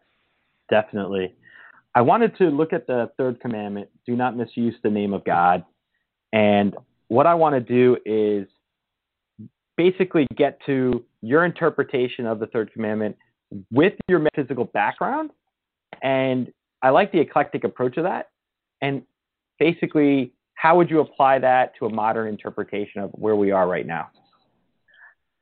[0.69, 1.33] Definitely.
[1.95, 5.63] I wanted to look at the third commandment do not misuse the name of God.
[6.34, 6.75] And
[7.08, 8.47] what I want to do is
[9.77, 13.15] basically get to your interpretation of the third commandment
[13.71, 15.31] with your metaphysical background.
[16.03, 18.29] And I like the eclectic approach of that.
[18.81, 19.03] And
[19.58, 23.86] basically how would you apply that to a modern interpretation of where we are right
[23.86, 24.10] now?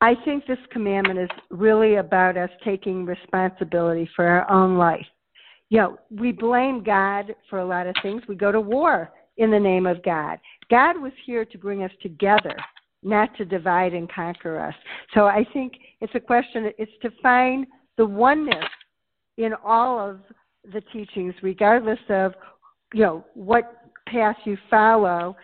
[0.01, 5.05] I think this commandment is really about us taking responsibility for our own life.
[5.73, 8.21] You know, we blame God for a lot of things.
[8.29, 10.37] We go to war in the name of God.
[10.69, 12.55] God was here to bring us together,
[13.01, 14.75] not to divide and conquer us.
[15.15, 17.65] So I think it's a question, it's to find
[17.97, 18.69] the oneness
[19.39, 20.19] in all of
[20.71, 22.35] the teachings, regardless of,
[22.93, 25.35] you know, what path you follow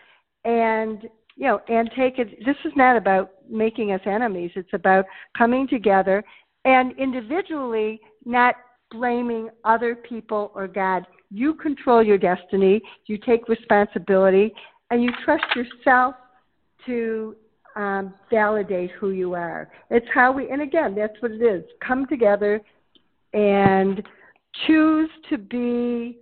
[0.44, 5.04] and you know and take it this is not about making us enemies it's about
[5.36, 6.22] coming together
[6.64, 8.54] and individually not
[8.90, 14.52] blaming other people or god you control your destiny you take responsibility
[14.90, 16.14] and you trust yourself
[16.86, 17.36] to
[17.76, 22.06] um, validate who you are it's how we and again that's what it is come
[22.06, 22.60] together
[23.32, 24.02] and
[24.66, 26.18] choose to be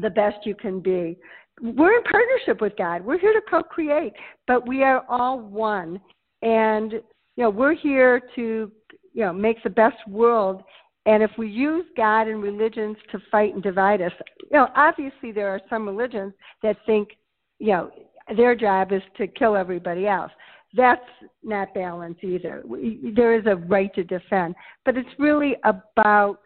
[0.00, 1.18] the best you can be
[1.60, 3.04] we're in partnership with God.
[3.04, 4.14] We're here to co-create,
[4.46, 6.00] but we are all one.
[6.42, 8.72] And you know, we're here to
[9.12, 10.62] you know make the best world.
[11.06, 15.32] And if we use God and religions to fight and divide us, you know, obviously
[15.32, 16.32] there are some religions
[16.62, 17.10] that think,
[17.58, 17.90] you know,
[18.36, 20.30] their job is to kill everybody else.
[20.74, 21.00] That's
[21.42, 22.62] not balance either.
[22.64, 26.38] We, there is a right to defend, but it's really about,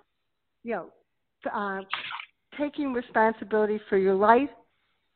[0.64, 0.86] you know,
[1.52, 1.82] uh,
[2.58, 4.48] taking responsibility for your life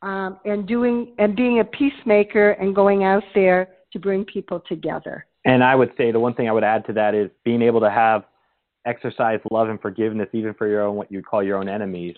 [0.02, 5.26] um, and doing and being a peacemaker and going out there to bring people together.
[5.44, 7.80] And I would say the one thing I would add to that is being able
[7.80, 8.24] to have
[8.86, 12.14] exercise love and forgiveness even for your own what you call your own enemies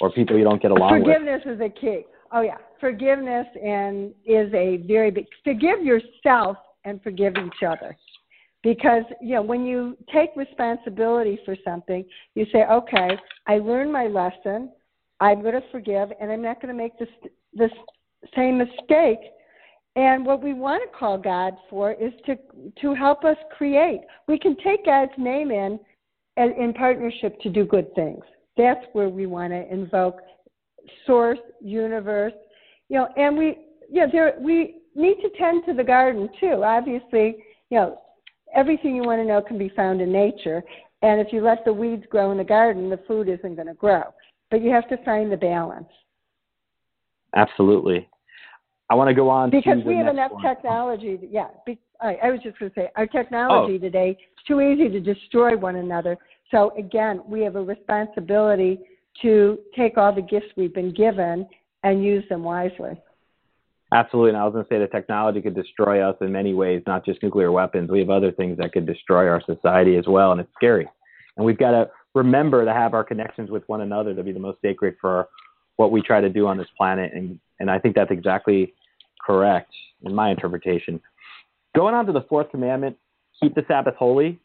[0.00, 1.58] or people you don't get along forgiveness with.
[1.58, 2.06] Forgiveness is a key.
[2.32, 5.26] Oh yeah, forgiveness and is a very big.
[5.44, 7.96] Forgive yourself and forgive each other,
[8.62, 12.04] because you know when you take responsibility for something,
[12.34, 13.10] you say, okay,
[13.46, 14.70] I learned my lesson.
[15.20, 17.08] I'm going to forgive, and I'm not going to make this
[17.54, 17.70] this
[18.34, 19.18] same mistake.
[19.94, 22.36] And what we want to call God for is to
[22.82, 24.00] to help us create.
[24.28, 25.80] We can take God's name in
[26.36, 28.22] in partnership to do good things.
[28.56, 30.20] That's where we want to invoke
[31.06, 32.32] source, universe,
[32.88, 33.58] you know, and we
[33.90, 36.62] yeah, there we need to tend to the garden too.
[36.64, 37.36] Obviously,
[37.70, 37.98] you know,
[38.54, 40.62] everything you want to know can be found in nature.
[41.02, 43.74] And if you let the weeds grow in the garden, the food isn't going to
[43.74, 44.02] grow.
[44.50, 45.88] But you have to find the balance.
[47.34, 48.08] Absolutely.
[48.88, 50.42] I want to go on because we have enough one.
[50.42, 51.18] technology.
[51.28, 53.78] Yeah, be, I, I was just going to say our technology oh.
[53.78, 56.16] today is too easy to destroy one another.
[56.50, 58.78] So again, we have a responsibility
[59.22, 61.46] to take all the gifts we've been given
[61.82, 63.00] and use them wisely.
[63.92, 64.30] Absolutely.
[64.30, 67.04] And I was going to say the technology could destroy us in many ways, not
[67.04, 67.90] just nuclear weapons.
[67.90, 70.88] We have other things that could destroy our society as well, and it's scary.
[71.36, 74.40] And we've got to remember to have our connections with one another to be the
[74.40, 75.28] most sacred for
[75.76, 77.12] what we try to do on this planet.
[77.14, 78.74] And, and I think that's exactly
[79.24, 79.72] correct
[80.02, 81.00] in my interpretation.
[81.76, 82.96] Going on to the fourth commandment,
[83.40, 84.40] keep the Sabbath holy.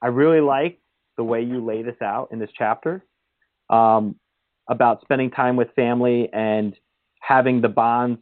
[0.00, 0.78] I really like
[1.16, 3.02] the way you lay this out in this chapter
[3.70, 4.14] um,
[4.68, 6.76] about spending time with family and
[7.20, 8.20] having the bonds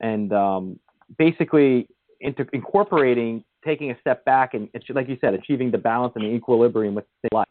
[0.00, 0.78] and um,
[1.18, 1.88] basically
[2.20, 6.28] inter- incorporating taking a step back and like you said achieving the balance and the
[6.28, 7.46] equilibrium with life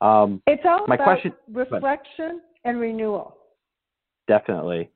[0.00, 3.36] um, it's all my about question, reflection and renewal
[4.26, 4.90] definitely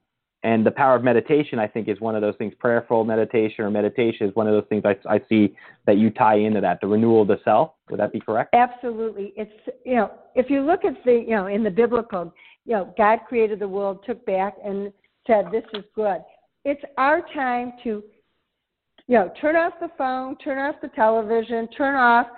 [0.47, 2.55] and the power of meditation i think is one of those things.
[2.59, 5.55] Prayerful meditation or meditation is one of those things I, I see
[5.87, 7.73] that you tie into that the renewal of the self.
[7.91, 8.55] Would that be correct?
[8.55, 9.33] Absolutely.
[9.37, 9.51] It's
[9.85, 12.33] you know if you look at the you know in the biblical
[12.65, 14.93] you know god created the world took back and
[15.27, 16.21] said this is good.
[16.65, 18.03] It's our time to
[19.09, 22.29] you know turn off the phone turn off the television turn off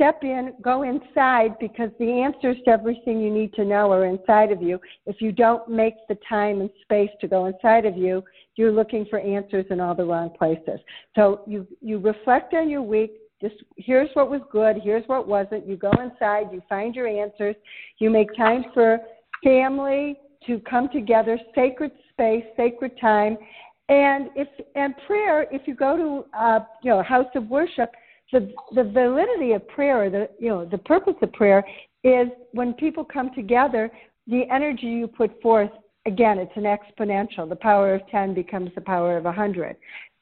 [0.00, 4.50] step in go inside because the answers to everything you need to know are inside
[4.50, 4.80] of you.
[5.04, 8.24] If you don't make the time and space to go inside of you
[8.56, 10.80] you're looking for answers in all the wrong places.
[11.14, 13.12] So you you reflect on your week.
[13.42, 15.66] Just here's what was good here's what wasn't.
[15.66, 17.56] You go inside you find your answers.
[17.98, 19.00] You make time for
[19.44, 23.36] family to come together sacred space, sacred time.
[23.90, 27.90] And if and prayer, if you go to uh, you know a house of worship,
[28.32, 31.64] the the validity of prayer, the you know the purpose of prayer
[32.04, 33.90] is when people come together,
[34.26, 35.70] the energy you put forth
[36.06, 37.48] again, it's an exponential.
[37.48, 39.76] The power of ten becomes the power of a hundred.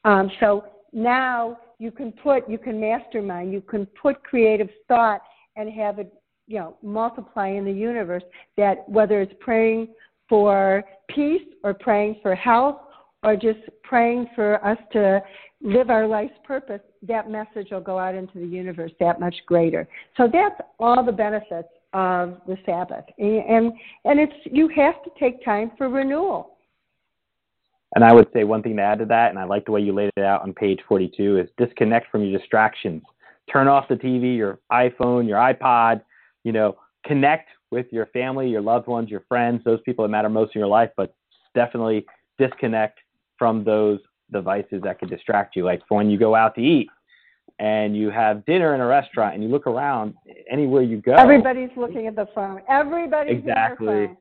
[0.05, 5.21] Um, so now you can put you can mastermind, you can put creative thought
[5.55, 6.13] and have it
[6.47, 8.23] you know multiply in the universe.
[8.57, 9.89] That whether it's praying
[10.27, 12.81] for peace or praying for health
[13.23, 15.21] or just praying for us to
[15.61, 19.87] live our life's purpose, that message will go out into the universe that much greater.
[20.17, 23.05] So that's all the benefits of the Sabbath.
[23.17, 23.73] And
[24.05, 26.57] and it's you have to take time for renewal.
[27.95, 29.81] And I would say one thing to add to that, and I like the way
[29.81, 33.01] you laid it out on page 42, is disconnect from your distractions.
[33.51, 36.03] Turn off the TV, your iPhone, your iPod,
[36.43, 40.29] you know, connect with your family, your loved ones, your friends, those people that matter
[40.29, 41.15] most in your life, but
[41.55, 42.05] definitely
[42.37, 42.99] disconnect
[43.39, 43.99] from those
[44.31, 45.63] devices that could distract you.
[45.63, 46.89] Like for when you go out to eat
[47.57, 50.13] and you have dinner in a restaurant and you look around
[50.51, 51.13] anywhere you go.
[51.13, 52.61] Everybody's looking at the phone.
[52.69, 54.11] Everybody's exactly.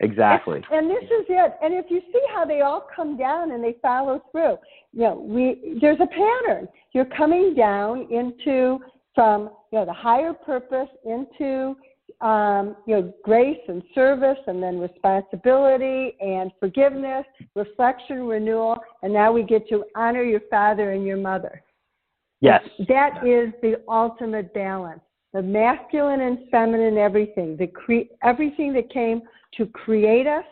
[0.00, 0.62] Exactly.
[0.70, 1.52] And, and this is it.
[1.62, 4.58] And if you see how they all come down and they follow through,
[4.92, 6.68] you know, we there's a pattern.
[6.92, 8.80] You're coming down into
[9.14, 11.76] from you know the higher purpose into
[12.30, 19.30] um, you know, grace and service, and then responsibility and forgiveness, reflection, renewal, and now
[19.30, 21.62] we get to honor your father and your mother.
[22.40, 22.62] Yes.
[22.88, 25.04] That is the ultimate balance.
[25.32, 29.18] The masculine and feminine everything, the cre- everything that came
[29.56, 30.44] to create us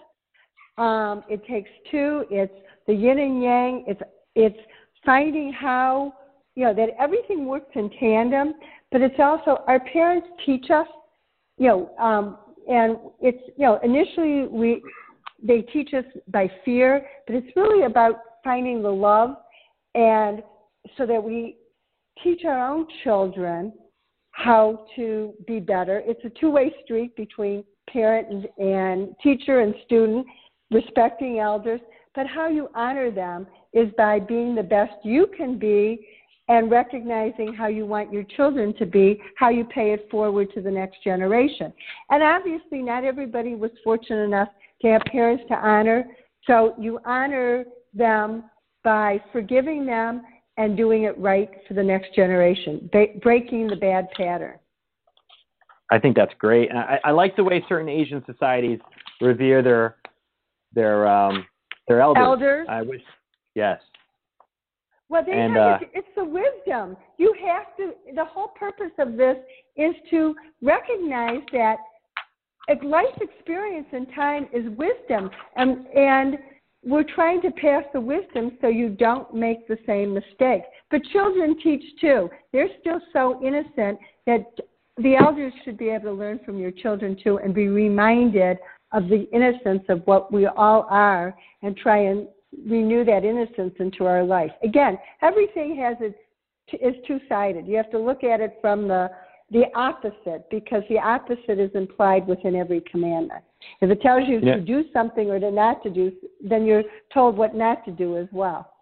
[0.79, 2.25] Um, it takes two.
[2.31, 3.85] It's the yin and yang.
[3.87, 4.01] It's
[4.35, 4.59] it's
[5.05, 6.15] finding how
[6.57, 8.55] you know that everything works in tandem.
[8.91, 10.87] But it's also our parents teach us,
[11.59, 12.39] you know, um,
[12.69, 14.83] and it's you know initially we
[15.43, 19.37] they teach us by fear, but it's really about finding the love,
[19.95, 20.43] and
[20.97, 21.57] so that we
[22.23, 23.73] teach our own children
[24.33, 26.03] how to be better.
[26.07, 30.27] It's a two-way street between parent and, and teacher and student,
[30.71, 31.81] respecting elders,
[32.15, 36.07] but how you honor them is by being the best you can be
[36.49, 40.61] and recognizing how you want your children to be, how you pay it forward to
[40.61, 41.73] the next generation.
[42.11, 44.49] And obviously, not everybody was fortunate enough
[44.83, 46.05] to have parents to honor,
[46.47, 47.65] so you honor
[47.95, 48.45] them
[48.83, 50.23] by forgiving them
[50.57, 54.59] and doing it right for the next generation, ba- breaking the bad pattern.
[55.91, 56.71] I think that's great.
[56.71, 58.81] And I, I like the way certain Asian societies
[59.21, 59.97] revere their
[60.75, 61.47] their um,
[61.87, 62.23] their elders.
[62.25, 62.67] Elders.
[62.69, 63.03] I wish,
[63.55, 63.79] yes.
[65.13, 66.97] Well, they And, have uh, it's the wisdom.
[67.19, 67.93] You have to.
[68.15, 69.37] The whole purpose of this
[69.77, 71.77] is to recognize that
[72.83, 76.39] life experience in time is wisdom, and and
[76.83, 80.67] we're trying to pass the wisdom so you don't make the same mistakes.
[80.91, 82.31] But children teach too.
[82.55, 84.47] They're still so innocent that
[84.97, 88.57] the elders should be able to learn from your children too and be reminded
[88.93, 92.29] of the innocence of what we all are and try and
[92.67, 94.51] renew that innocence into our life.
[94.63, 96.17] Again, everything has its
[96.81, 97.67] is two-sided.
[97.67, 99.11] You have to look at it from the
[99.51, 103.45] the opposite because the opposite is implied within every commandment.
[103.83, 104.55] If it tells you Yeah.
[104.55, 108.17] to do something or to not to do, then you're told what not to do
[108.17, 108.73] as well.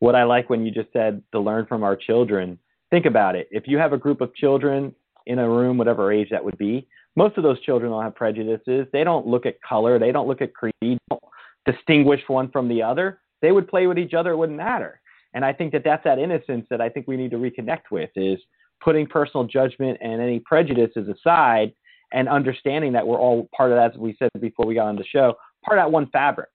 [0.00, 2.58] What I like when you just said to learn from our children.
[2.90, 3.48] Think about it.
[3.50, 4.94] If you have a group of children
[5.24, 8.86] in a room, whatever age that would be, most of those children don't have prejudices.
[8.92, 9.98] They don't look at color.
[9.98, 10.98] They don't look at creed.
[11.08, 11.22] Don't
[11.66, 13.20] distinguish one from the other.
[13.40, 14.32] They would play with each other.
[14.32, 15.00] It wouldn't matter.
[15.34, 18.10] And I think that that's that innocence that I think we need to reconnect with
[18.16, 18.38] is
[18.82, 21.72] putting personal judgment and any prejudices aside
[22.12, 24.96] and understanding that we're all part of that, as we said before we got on
[24.96, 25.34] the show,
[25.64, 26.50] part of that one fabric,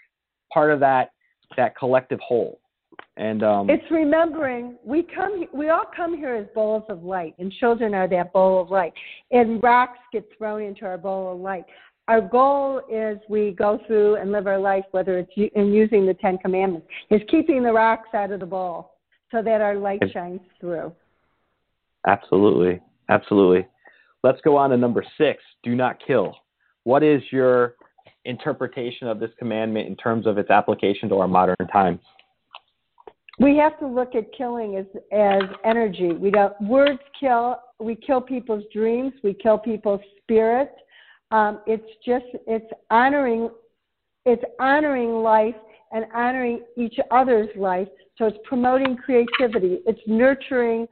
[0.53, 1.09] part of that
[1.55, 2.59] that collective whole.
[3.15, 7.51] And um, It's remembering we come we all come here as bowls of light, and
[7.51, 8.93] children are that bowl of light.
[9.31, 11.65] And rocks get thrown into our bowl of light.
[12.07, 16.13] Our goal is we go through and live our life, whether it's in using the
[16.13, 18.93] Ten Commandments, is keeping the rocks out of the bowl
[19.29, 20.93] so that our light shines through.
[22.07, 22.79] Absolutely.
[23.09, 23.67] Absolutely.
[24.23, 26.35] Let's go on to number six do not kill.
[26.83, 27.75] What is your
[28.23, 31.99] interpretation of this commandment in terms of its application to our modern times?
[33.39, 36.13] We have to look at killing as as energy.
[36.13, 37.59] We don't words kill.
[37.79, 39.13] We kill people's dreams.
[39.23, 40.71] We kill people's spirit.
[41.31, 43.49] Um, it's just it's honoring
[44.25, 45.55] it's honoring life
[45.91, 47.87] and honoring each other's life.
[48.17, 49.79] So it's promoting creativity.
[49.85, 50.87] It's nurturing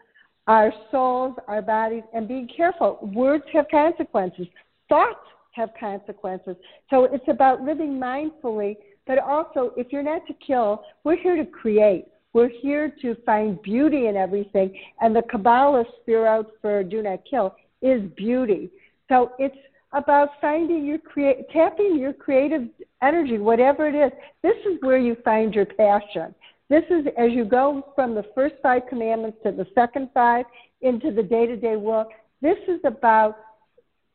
[0.48, 3.00] our souls, our bodies, and being careful.
[3.02, 4.48] Words have consequences.
[4.90, 6.56] Thoughts have consequences.
[6.90, 8.78] So it's about living mindfully,
[9.08, 12.06] but also if you're not to kill, we're here to create.
[12.34, 14.78] We're here to find beauty in everything.
[15.02, 18.70] And the Kabbalah sephirot for do not kill is beauty.
[19.10, 19.56] So it's
[19.96, 22.68] about finding your create tapping your creative
[23.02, 24.12] energy, whatever it is.
[24.43, 26.36] This is where you find your passion.
[26.70, 30.46] This is as you go from the first five commandments to the second five
[30.82, 32.08] into the day to day world.
[32.41, 33.38] This is about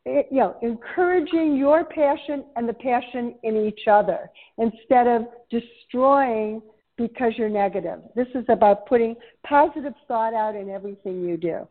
[0.07, 6.61] eh, you know encouraging your passion and the passion in each other instead of destroying
[6.99, 8.01] because you're negative.
[8.15, 9.17] This is about putting
[9.47, 11.67] positive thought out in everything you do.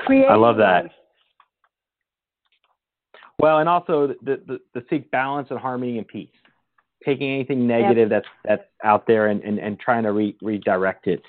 [0.00, 0.84] Create I love that.
[0.84, 0.92] life.
[3.40, 6.28] Well, and also the, the, the seek balance and harmony and peace.
[7.04, 11.22] Taking anything negative that's that's out there and, and, and trying to re- redirect it,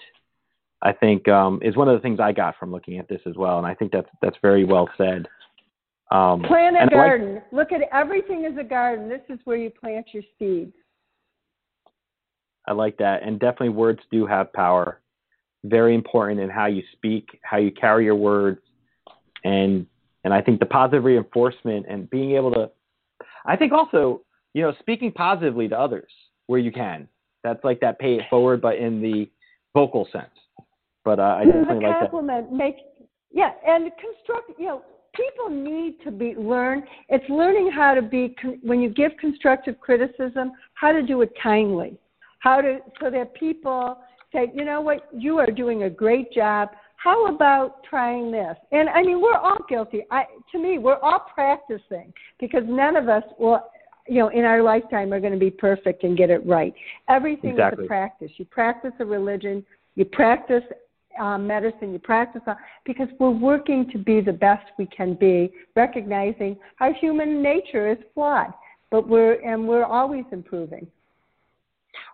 [0.81, 3.35] I think um, is one of the things I got from looking at this as
[3.37, 3.57] well.
[3.57, 5.27] And I think that's that's very well said.
[6.11, 7.41] Um, Plant a I like- garden.
[7.53, 9.07] Look at everything as a garden.
[9.07, 10.73] This is where you plant your seeds.
[12.67, 13.23] I like that.
[13.23, 14.99] And definitely words do have power.
[15.63, 18.59] Very important in how you speak, how you carry your words.
[19.45, 19.87] And
[20.23, 22.69] and I think the positive reinforcement and being able to
[23.45, 24.21] I think also,
[24.53, 26.11] you know, speaking positively to others
[26.47, 27.07] where you can.
[27.43, 29.29] That's like that pay it forward but in the
[29.73, 30.29] vocal sense.
[31.03, 32.11] But uh, I definitely like that.
[32.11, 32.51] compliment.
[32.51, 32.75] Make
[33.31, 34.59] yeah, and construct.
[34.59, 34.81] You know,
[35.15, 36.83] people need to be learn.
[37.09, 41.97] It's learning how to be when you give constructive criticism, how to do it kindly,
[42.39, 43.97] how to so that people
[44.31, 46.69] say, you know what, you are doing a great job.
[47.03, 48.55] How about trying this?
[48.71, 50.03] And I mean, we're all guilty.
[50.11, 53.61] I to me, we're all practicing because none of us will
[54.07, 56.73] you know, in our lifetime are going to be perfect and get it right.
[57.07, 57.83] Everything exactly.
[57.83, 58.31] is a practice.
[58.37, 60.63] You practice a religion, you practice
[61.19, 65.51] um, medicine, you practice uh, because we're working to be the best we can be,
[65.75, 68.53] recognizing our human nature is flawed,
[68.89, 70.87] but we're and we're always improving.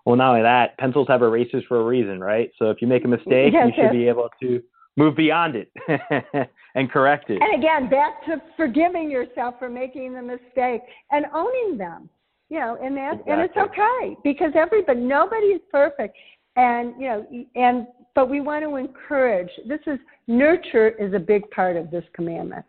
[0.05, 2.51] Well, not only that, pencils have erasers for a reason, right?
[2.57, 3.91] So if you make a mistake, yes, you should yes.
[3.91, 4.63] be able to
[4.97, 5.71] move beyond it
[6.75, 7.41] and correct it.
[7.41, 10.81] And again, back to forgiving yourself for making the mistake
[11.11, 12.09] and owning them.
[12.49, 16.15] You know, and that and it's okay because everybody nobody is perfect.
[16.55, 19.49] And you know, and but we want to encourage.
[19.67, 22.65] This is nurture is a big part of this commandment.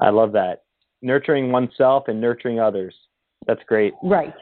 [0.00, 0.64] I love that.
[1.02, 2.94] Nurturing oneself and nurturing others.
[3.46, 3.94] That's great.
[4.02, 4.34] Right.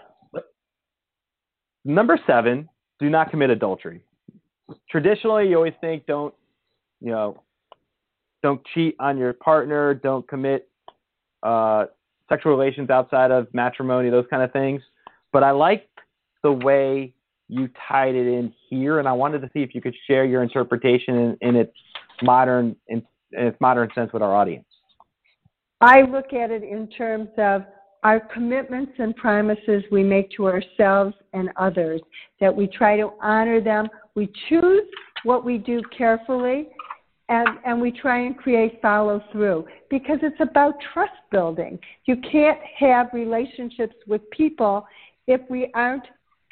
[1.84, 4.02] Number seven, do not commit adultery.
[4.90, 6.34] Traditionally, you always think don't,
[7.00, 7.42] you know,
[8.42, 10.68] don't cheat on your partner, don't commit
[11.42, 11.86] uh,
[12.28, 14.82] sexual relations outside of matrimony, those kind of things.
[15.32, 15.88] But I like
[16.42, 17.14] the way
[17.48, 20.42] you tied it in here, and I wanted to see if you could share your
[20.42, 21.72] interpretation in, in its
[22.22, 23.02] modern in,
[23.32, 24.66] in its modern sense with our audience.
[25.80, 27.62] I look at it in terms of
[28.03, 32.01] our commitments and promises we make to ourselves and others,
[32.40, 33.88] that we try to honor them.
[34.14, 34.84] We choose
[35.24, 36.68] what we do carefully,
[37.28, 41.78] and, and we try and create follow through because it's about trust building.
[42.07, 44.86] You can't have relationships with people
[45.26, 46.05] if we aren't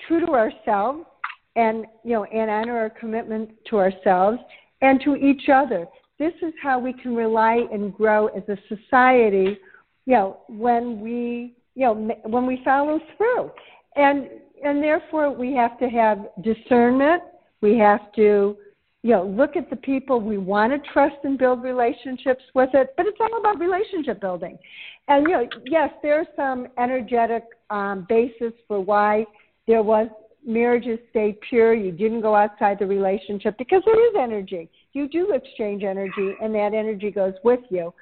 [0.07, 1.05] true to ourselves
[1.57, 4.38] and you know and honor our commitment to ourselves
[4.82, 5.86] and to each other.
[6.18, 9.59] This is how we can rely and grow as a society
[10.07, 13.50] you know, when we, you know, when we follow through.
[13.96, 14.28] And,
[14.64, 17.22] and therefore we have to have discernment.
[17.61, 18.57] We have to,
[19.02, 22.94] you know, look at the people we want to trust and build relationships with it,
[22.96, 24.59] but it's all about relationship building.
[25.09, 29.26] And, you know, yes, there's some energetic um, basis for why
[29.66, 30.09] there was
[30.46, 31.74] marriages stayed pure.
[31.74, 34.68] You didn't go outside the relationship because there is energy.
[34.92, 37.92] You do exchange energy, and that energy goes with you.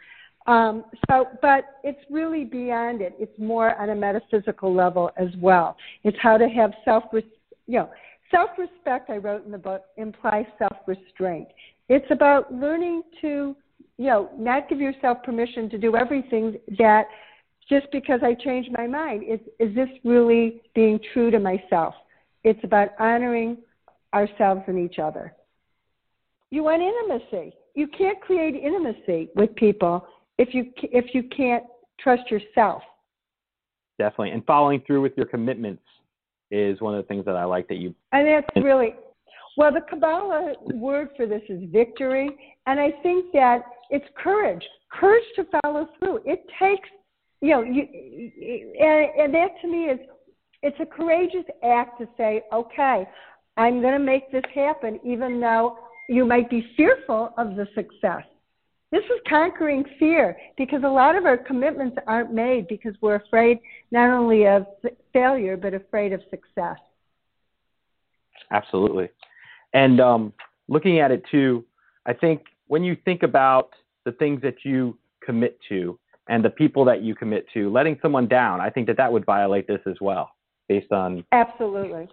[0.46, 3.14] Um, so, but it's really beyond it.
[3.18, 5.76] It's more on a metaphysical level as well.
[6.02, 7.22] It's how to have self, you
[7.68, 7.90] know,
[8.30, 9.08] self-respect.
[9.08, 11.48] I wrote in the book implies self-restraint.
[11.88, 13.56] It's about learning to,
[13.96, 17.06] you know, not give yourself permission to do everything that
[17.68, 19.22] just because I changed my mind.
[19.22, 21.94] Is is this really being true to myself?
[22.42, 23.58] It's about honoring
[24.12, 25.34] ourselves and each other.
[26.50, 27.54] You want intimacy.
[27.74, 30.06] You can't create intimacy with people
[30.38, 31.64] if you if you can't
[32.00, 32.82] trust yourself.
[33.98, 34.30] Definitely.
[34.30, 35.82] And following through with your commitments
[36.50, 37.94] is one of the things that I like that you.
[38.12, 38.94] And that's really
[39.56, 39.72] well.
[39.72, 42.28] The Kabbalah word for this is victory,
[42.66, 44.62] and I think that it's courage.
[44.90, 46.20] Courage to follow through.
[46.24, 46.88] It takes,
[47.40, 47.82] you know, you,
[48.80, 49.98] and, and that to me is,
[50.62, 53.06] it's a courageous act to say, okay,
[53.56, 55.78] I'm going to make this happen, even though
[56.08, 58.22] you might be fearful of the success.
[58.94, 63.58] This is conquering fear because a lot of our commitments aren't made because we're afraid
[63.90, 64.66] not only of
[65.12, 66.78] failure but afraid of success.
[68.52, 69.08] Absolutely.
[69.72, 70.32] And um,
[70.68, 71.64] looking at it too,
[72.06, 73.70] I think when you think about
[74.04, 78.28] the things that you commit to and the people that you commit to, letting someone
[78.28, 80.30] down, I think that that would violate this as well,
[80.68, 81.24] based on.
[81.32, 82.06] Absolutely.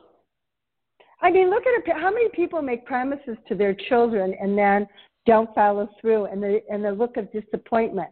[1.21, 1.95] I mean, look at it.
[1.95, 4.87] How many people make promises to their children and then
[5.25, 8.09] don't follow through and the and the look of disappointment.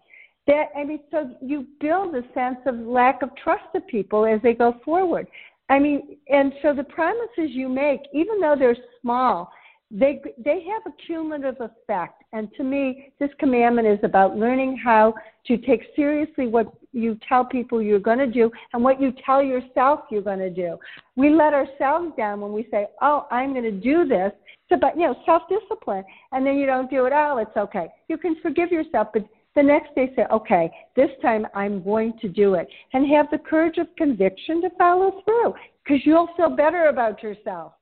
[0.47, 4.41] That i mean so you build a sense of lack of trust of people as
[4.41, 5.27] they go forward.
[5.69, 9.51] I mean and so the promises you make even though they're small
[9.91, 12.23] they they have a cumulative effect.
[12.31, 15.15] And to me this commandment is about learning how
[15.47, 19.41] to take seriously what you tell people you're going to do and what you tell
[19.41, 20.77] yourself you're going to do.
[21.15, 24.31] We let ourselves down when we say oh i'm going to do this.
[24.71, 27.87] About you know self discipline and then you don't do it oh it's okay.
[28.07, 29.25] You can forgive yourself but
[29.55, 32.67] the next day say okay this time i'm going to do it.
[32.93, 37.73] And have the courage of conviction to follow through because you'll feel better about yourself.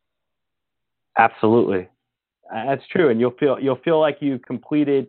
[1.18, 1.90] Absolutely,
[2.54, 5.08] Uh, that's true, and you'll feel you'll feel like you've completed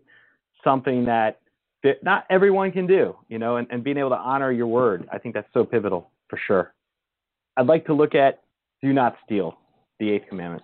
[0.64, 1.40] something that,
[1.84, 5.08] that not everyone can do, you know, and, and being able to honor your word.
[5.12, 6.74] I think that's so pivotal for sure.
[7.56, 8.42] I'd like to look at
[8.82, 9.58] do not steal,
[10.00, 10.62] the eighth commandment,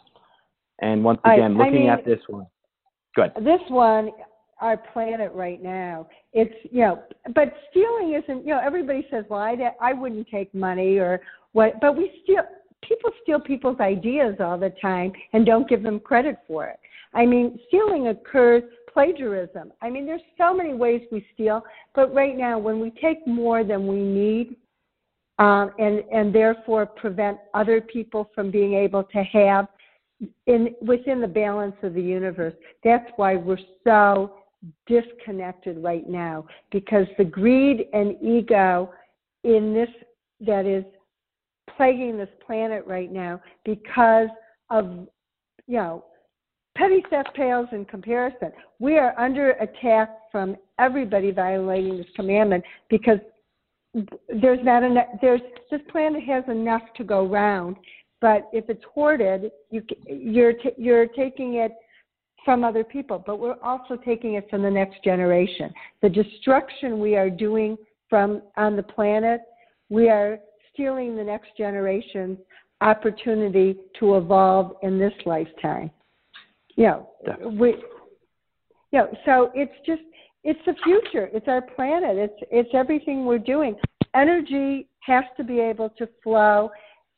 [0.81, 2.47] and once I- again I looking mean- at this one.
[3.16, 3.31] Good.
[3.45, 4.11] this one
[4.61, 7.03] our planet right now it's you know
[7.35, 11.20] but stealing isn't you know everybody says well i i wouldn't take money or
[11.53, 12.43] what but we steal
[12.87, 16.78] people steal people's ideas all the time and don't give them credit for it
[17.14, 18.62] i mean stealing occurs
[18.93, 21.62] plagiarism i mean there's so many ways we steal
[21.95, 24.57] but right now when we take more than we need
[25.39, 29.66] um, and and therefore prevent other people from being able to have
[30.47, 32.55] in within the balance of the universe.
[32.82, 34.37] That's why we're so
[34.87, 38.93] disconnected right now because the greed and ego
[39.43, 39.89] in this
[40.41, 40.85] that is
[41.77, 44.29] plaguing this planet right now because
[44.70, 45.09] of
[45.66, 46.05] you know
[46.77, 48.51] petty theft pales in comparison.
[48.79, 53.18] We are under attack from everybody violating this commandment because
[54.41, 55.07] there's not enough.
[55.20, 57.77] There's this planet has enough to go round,
[58.20, 61.72] but if it's hoarded, you you're t- you're taking it
[62.45, 65.72] from other people, but we're also taking it from the next generation.
[66.03, 67.79] The destruction we are doing
[68.11, 69.41] from on the planet,
[69.89, 70.39] we are
[70.75, 72.39] stealing the next generation's
[72.81, 75.91] opportunity to evolve in this lifetime.
[76.77, 77.09] You know,
[77.59, 77.70] we,
[78.91, 80.03] you know, so it's just
[80.43, 81.31] it's the future.
[81.33, 82.16] It's our planet.
[82.16, 83.77] It's it's everything we're doing.
[84.14, 86.70] Energy has to be able to flow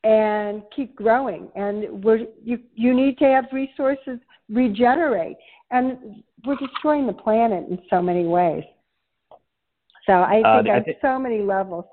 [0.05, 5.37] and keep growing, and we're you you need to have resources regenerate,
[5.71, 8.63] and we're destroying the planet in so many ways.
[10.07, 11.85] So I uh, think uh, on th- so many levels.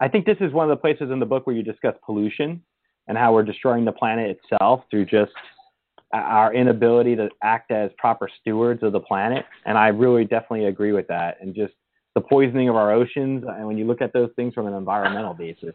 [0.00, 2.62] I think this is one of the places in the book where you discuss pollution
[3.08, 5.32] and how we're destroying the planet itself through just
[6.12, 9.44] our inability to act as proper stewards of the planet.
[9.64, 11.38] And I really definitely agree with that.
[11.40, 11.74] And just
[12.14, 13.44] the poisoning of our oceans.
[13.46, 15.74] And when you look at those things from an environmental basis,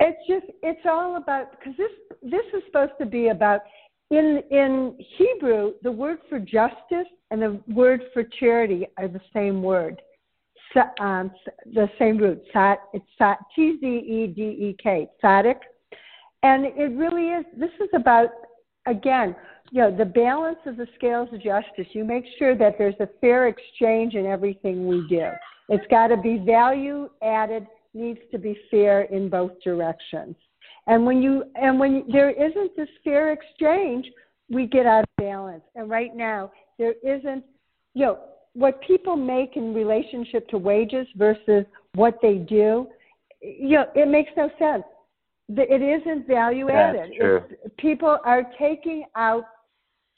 [0.00, 1.90] it's just it's all about because this
[2.22, 3.60] this is supposed to be about
[4.10, 9.62] in in Hebrew the word for justice and the word for charity are the same
[9.62, 10.02] word.
[11.00, 11.30] Um,
[11.74, 12.42] the same root.
[12.54, 13.04] It's
[13.54, 15.08] T Z E D E K.
[15.22, 15.58] Tzedek.
[16.42, 17.44] And it really is.
[17.56, 18.28] This is about
[18.86, 19.36] again,
[19.70, 21.86] you know, the balance of the scales of justice.
[21.92, 25.28] You make sure that there's a fair exchange in everything we do.
[25.68, 30.36] It's got to be value added, needs to be fair in both directions.
[30.86, 34.06] And when you and when there isn't this fair exchange,
[34.50, 35.62] we get out of balance.
[35.74, 37.44] And right now, there isn't,
[37.94, 38.18] you know,
[38.54, 42.86] what people make in relationship to wages versus what they do.
[43.40, 44.84] You know, it makes no sense
[45.48, 47.12] it isn't value added.
[47.78, 49.44] people are taking out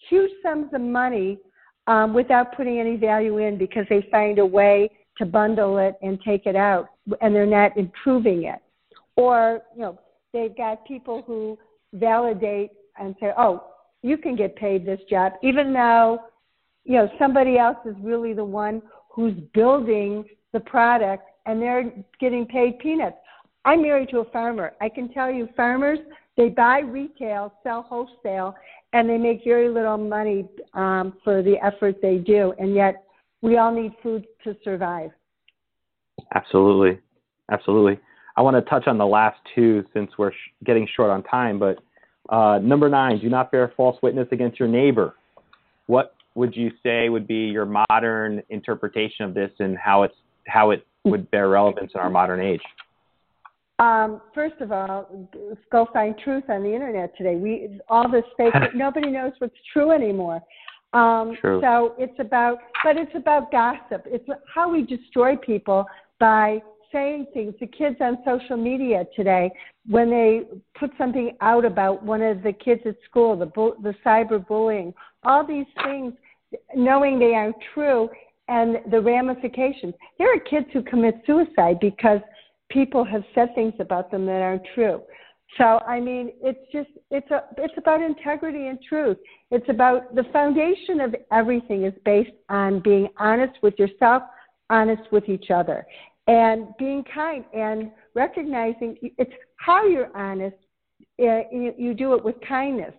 [0.09, 1.39] huge sums of money
[1.87, 6.19] um, without putting any value in because they find a way to bundle it and
[6.23, 6.89] take it out,
[7.21, 8.61] and they're not improving it.
[9.17, 9.99] Or you know,
[10.33, 11.59] they've got people who
[11.93, 13.65] validate and say, "Oh,
[14.03, 16.21] you can get paid this job," even though
[16.85, 22.47] you know somebody else is really the one who's building the product and they're getting
[22.47, 23.17] paid peanuts.
[23.65, 24.73] I'm married to a farmer.
[24.81, 25.99] I can tell you, farmers
[26.37, 28.55] they buy retail, sell wholesale,
[28.93, 32.53] and they make very little money um, for the effort they do.
[32.59, 33.05] And yet,
[33.41, 35.11] we all need food to survive.
[36.35, 37.01] Absolutely,
[37.51, 38.01] absolutely.
[38.37, 41.59] I want to touch on the last two since we're sh- getting short on time.
[41.59, 41.79] But
[42.31, 45.15] uh, number nine, do not bear false witness against your neighbor.
[45.87, 50.15] What would you say would be your modern interpretation of this, and how it's
[50.47, 52.63] how it would bear relevance in our modern age?
[53.79, 55.29] Um, first of all,
[55.73, 57.37] go find truth on the internet today.
[57.37, 58.55] We all this fake.
[58.75, 60.41] nobody knows what's true anymore.
[60.93, 61.61] Um, true.
[61.61, 64.05] So it's about, but it's about gossip.
[64.07, 65.87] It's how we destroy people
[66.21, 66.63] by
[66.93, 67.55] saying things.
[67.59, 69.51] The kids on social media today,
[69.89, 70.43] when they
[70.79, 75.45] put something out about one of the kids at school, the bu- the cyberbullying, all
[75.45, 76.15] these things,
[76.75, 78.09] knowing they aren't true,
[78.49, 79.95] and the ramifications.
[80.19, 82.21] There are kids who commit suicide because
[82.71, 85.03] people have said things about them that aren't true.
[85.59, 89.19] So I mean, it's just it's a it's about integrity and truth.
[89.51, 94.25] It's about the foundation of everything is based on being honest with yourself,
[94.71, 95.87] honest with each other,
[96.27, 100.57] and being kind and recognizing it's how you're honest.
[101.19, 102.95] Eh, you, You do it with kindness,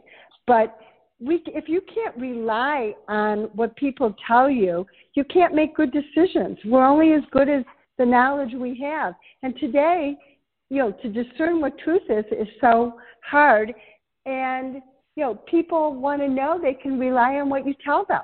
[0.48, 0.78] but
[1.20, 6.58] we if you can't rely on what people tell you, you can't make good decisions.
[6.66, 7.64] We're only as good as
[7.98, 9.14] the knowledge we have.
[9.42, 10.18] And today,
[10.70, 12.94] you know, to discern what truth is is so
[13.24, 13.74] hard.
[14.26, 14.82] And,
[15.16, 18.24] you know, people want to know they can rely on what you tell them.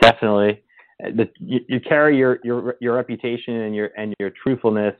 [0.00, 0.62] Definitely.
[1.00, 4.94] The, you, you carry your, your, your reputation and your, and your truthfulness.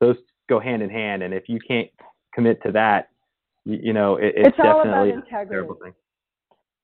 [0.00, 0.16] Those
[0.48, 1.22] go hand in hand.
[1.22, 1.88] And if you can't
[2.32, 3.09] commit to that,
[3.64, 5.94] you, know, it, it's, it's definitely a terrible thing.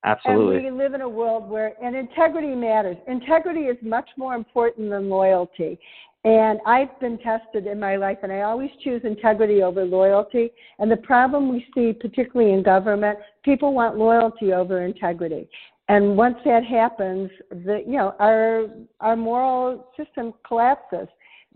[0.04, 0.56] Absolutely.
[0.56, 2.96] And we live in a world where, and integrity matters.
[3.08, 5.78] Integrity is much more important than loyalty.
[6.24, 10.50] And I've been tested in my life, and I always choose integrity over loyalty.
[10.78, 15.48] And the problem we see, particularly in government, people want loyalty over integrity.
[15.88, 18.66] And once that happens, the you know our
[19.00, 21.06] our moral system collapses.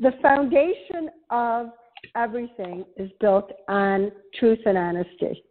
[0.00, 1.70] the foundation of
[2.16, 5.44] everything is built on truth and honesty.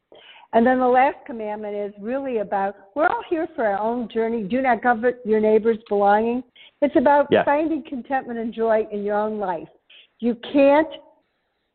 [0.53, 4.43] And then the last commandment is really about we're all here for our own journey.
[4.43, 6.43] Do not covet your neighbor's belonging.
[6.81, 7.45] It's about yes.
[7.45, 9.67] finding contentment and joy in your own life.
[10.19, 10.87] You can't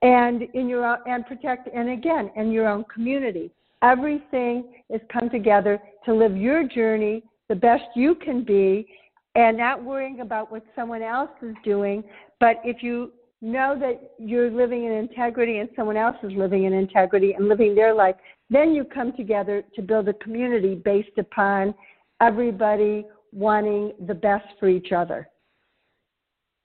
[0.03, 3.53] and in your own, and protect and again in your own community.
[3.83, 8.87] Everything is come together to live your journey the best you can be
[9.35, 12.03] and not worrying about what someone else is doing.
[12.41, 13.12] But if you
[13.45, 17.74] know that you're living in integrity and someone else is living in integrity and living
[17.74, 18.16] their life,
[18.49, 21.74] then you come together to build a community based upon
[22.20, 25.28] everybody wanting the best for each other.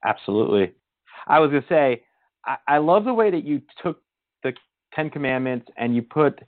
[0.05, 0.73] Absolutely.
[1.27, 2.03] I was going to say,
[2.45, 4.01] I, I love the way that you took
[4.43, 4.53] the
[4.93, 6.39] Ten Commandments and you put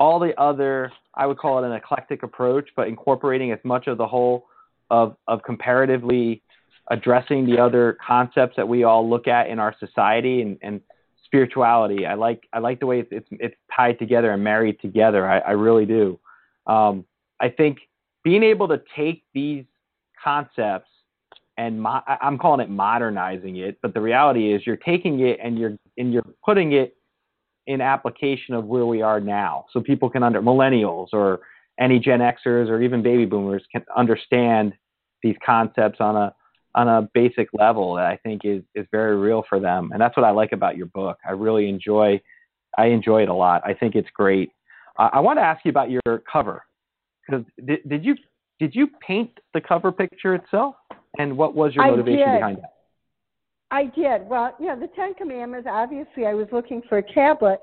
[0.00, 3.98] all the other, I would call it an eclectic approach, but incorporating as much of
[3.98, 4.46] the whole
[4.90, 6.42] of, of comparatively
[6.90, 10.80] addressing the other concepts that we all look at in our society and, and
[11.24, 12.06] spirituality.
[12.06, 15.28] I like I like the way it's it's, tied together and married together.
[15.28, 16.18] I, I really do.
[16.66, 17.04] Um,
[17.40, 17.78] I think
[18.24, 19.64] being able to take these
[20.22, 20.88] concepts
[21.56, 25.58] and mo- I'm calling it modernizing it, but the reality is you're taking it and
[25.58, 26.96] you're and you're putting it
[27.66, 31.40] in application of where we are now, so people can under millennials or
[31.78, 34.72] any Gen Xers or even baby boomers can understand
[35.22, 36.34] these concepts on a
[36.74, 40.16] on a basic level that I think is is very real for them, and that's
[40.16, 41.18] what I like about your book.
[41.26, 42.20] I really enjoy
[42.78, 43.62] I enjoy it a lot.
[43.64, 44.50] I think it's great.
[44.98, 46.64] Uh, I want to ask you about your cover
[47.26, 48.16] because did, did you
[48.58, 50.74] did you paint the cover picture itself,
[51.18, 52.74] and what was your motivation behind that?
[53.72, 54.28] I did.
[54.28, 55.68] Well, yeah, the Ten Commandments.
[55.70, 57.60] Obviously, I was looking for a tablet,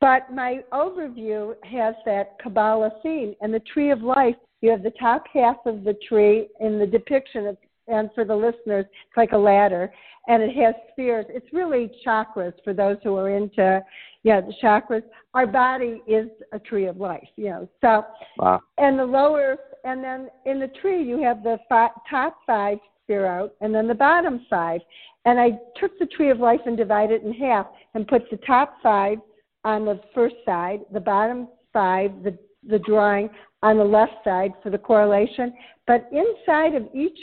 [0.00, 4.36] but my overview has that Kabbalah theme, and the Tree of Life.
[4.60, 7.56] You have the top half of the tree in the depiction of
[7.90, 9.92] and for the listeners, it's like a ladder,
[10.28, 11.26] and it has spheres.
[11.28, 13.82] It's really chakras for those who are into,
[14.22, 15.02] yeah, the chakras.
[15.34, 17.68] Our body is a tree of life, you know.
[17.80, 18.04] So,
[18.38, 18.60] wow.
[18.78, 22.78] and the lower, and then in the tree you have the five, top five
[23.08, 24.80] sephirot, and then the bottom five.
[25.24, 28.38] And I took the tree of life and divided it in half, and put the
[28.38, 29.18] top five
[29.64, 33.30] on the first side, the bottom five, the the drawing
[33.62, 35.52] on the left side for the correlation.
[35.86, 37.18] But inside of each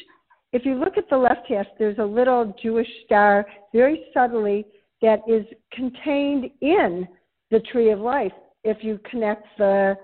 [0.56, 4.66] if you look at the left half, there's a little Jewish star very subtly
[5.02, 7.06] that is contained in
[7.52, 8.32] the tree of life
[8.64, 9.98] if you connect the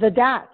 [0.00, 0.48] the dots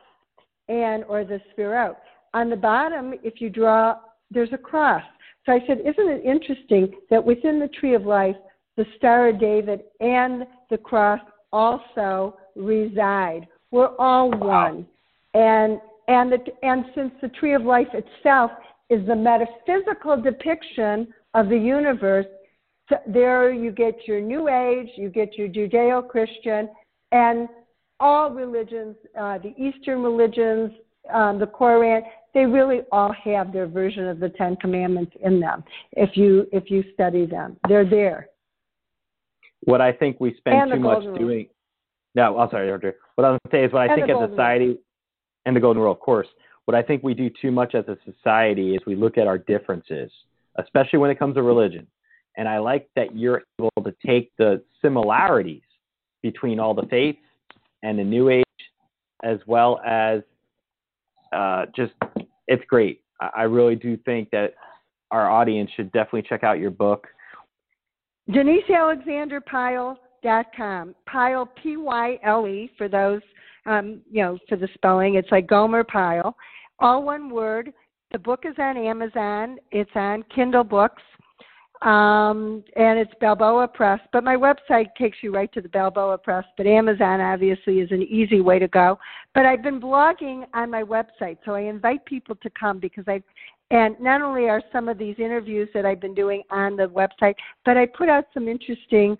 [0.69, 1.97] and or the sephirot.
[2.33, 3.97] On the bottom, if you draw,
[4.31, 5.03] there's a cross.
[5.45, 8.37] So I said, isn't it interesting that within the tree of life,
[8.77, 11.21] the Star of David and the cross
[11.53, 13.49] also reside.
[13.73, 14.87] We're all one.
[15.35, 18.53] And and the, and since the tree of life itself
[18.91, 22.27] is the metaphysical depiction of the universe.
[22.89, 26.69] So there you get your New Age, you get your Judeo Christian,
[27.13, 27.49] and
[28.01, 30.73] all religions, uh, the Eastern religions,
[31.13, 32.03] um, the Koran,
[32.35, 35.65] they really all have their version of the Ten Commandments in them.
[35.93, 38.29] If you if you study them, they're there.
[39.65, 41.49] What I think we spend too much doing.
[42.15, 42.71] No, I'm sorry.
[42.71, 44.77] What I was going to say is what I and think as a society, rule.
[45.47, 46.27] and the Golden Rule, of course,
[46.71, 49.39] what I think we do too much as a society is we look at our
[49.39, 50.09] differences,
[50.57, 51.85] especially when it comes to religion.
[52.37, 55.63] And I like that you're able to take the similarities
[56.23, 57.19] between all the faiths
[57.83, 58.45] and the New Age,
[59.25, 60.21] as well as
[61.33, 61.91] uh, just,
[62.47, 63.01] it's great.
[63.21, 64.55] I really do think that
[65.11, 67.09] our audience should definitely check out your book.
[68.29, 70.95] DeniseAlexanderPyle.com.
[71.05, 73.23] Pyle, P Y L E, for those,
[73.67, 75.17] um, you know, for the spelling.
[75.17, 76.37] It's like Gomer Pyle
[76.81, 77.73] all one word.
[78.13, 79.59] The book is on Amazon.
[79.71, 81.03] It's on Kindle Books,
[81.83, 84.01] um, and it's Balboa Press.
[84.13, 86.45] But my website takes you right to the Balboa Press.
[86.57, 88.99] But Amazon obviously is an easy way to go.
[89.35, 93.23] But I've been blogging on my website, so I invite people to come because I.
[93.73, 97.37] And not only are some of these interviews that I've been doing on the website,
[97.65, 99.17] but I put out some interesting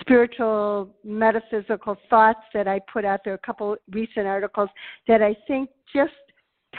[0.00, 4.68] spiritual metaphysical thoughts that I put out there, a couple recent articles
[5.06, 6.12] that I think just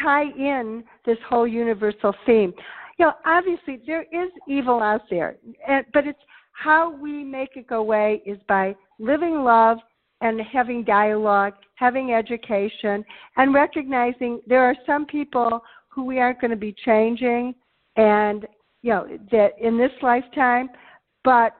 [0.01, 2.53] tie in this whole universal theme.
[2.97, 5.35] You know, obviously there is evil out there,
[5.93, 6.19] but it's
[6.53, 9.77] how we make it go away is by living love
[10.21, 13.03] and having dialogue, having education,
[13.35, 17.53] and recognizing there are some people who we aren't going to be changing,
[17.97, 18.47] and
[18.81, 20.69] you know that in this lifetime.
[21.23, 21.55] But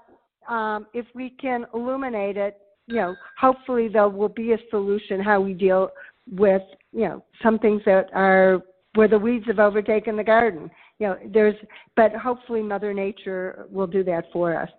[0.47, 2.57] um, if we can illuminate it,
[2.88, 5.89] you know, hopefully there will be a solution how we deal
[6.31, 6.61] with
[6.96, 8.64] you know some things that are
[8.96, 10.72] where the weeds have overtaken the garden.
[11.00, 11.56] You know, there's,
[11.96, 14.70] but hopefully Mother Nature will do that for us.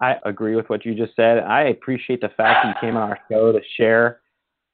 [0.00, 1.38] I agree with what you just said.
[1.38, 4.20] I appreciate the fact that you came on our show to share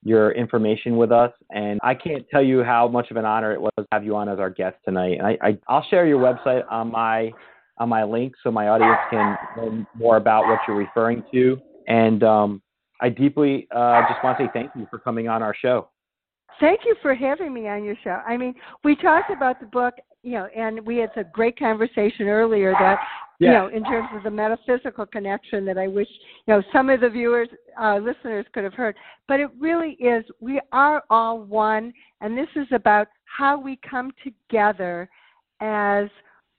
[0.03, 1.33] your information with us.
[1.51, 4.17] And I can't tell you how much of an honor it was to have you
[4.17, 5.19] on as our guest tonight.
[5.23, 7.31] I, I, I'll share your website on my
[7.79, 11.61] on my link so my audience can learn more about what you're referring to.
[11.87, 12.63] And um,
[13.01, 15.89] I deeply uh, just want to say thank you for coming on our show.
[16.61, 18.21] Thank you for having me on your show.
[18.27, 18.55] I mean,
[18.85, 22.99] we talked about the book, you know, and we had a great conversation earlier that,
[23.39, 26.09] you know, in terms of the metaphysical connection that I wish,
[26.47, 27.49] you know, some of the viewers,
[27.81, 28.97] uh, listeners could have heard.
[29.29, 34.11] But it really is, we are all one, and this is about how we come
[34.25, 35.09] together
[35.61, 36.09] as,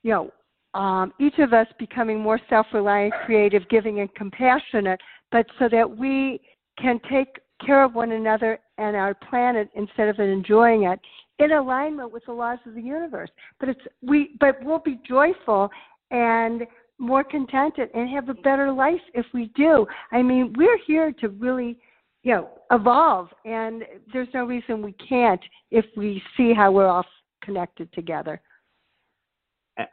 [0.02, 0.30] you know,
[0.72, 5.00] um, each of us becoming more self reliant, creative, giving, and compassionate,
[5.32, 6.40] but so that we
[6.78, 10.98] can take care of one another and our planet instead of enjoying it
[11.38, 13.30] in alignment with the laws of the universe.
[13.60, 15.70] But it's we but we'll be joyful
[16.10, 16.62] and
[16.98, 19.86] more contented and have a better life if we do.
[20.12, 21.78] I mean, we're here to really,
[22.22, 27.06] you know, evolve and there's no reason we can't if we see how we're all
[27.42, 28.40] connected together.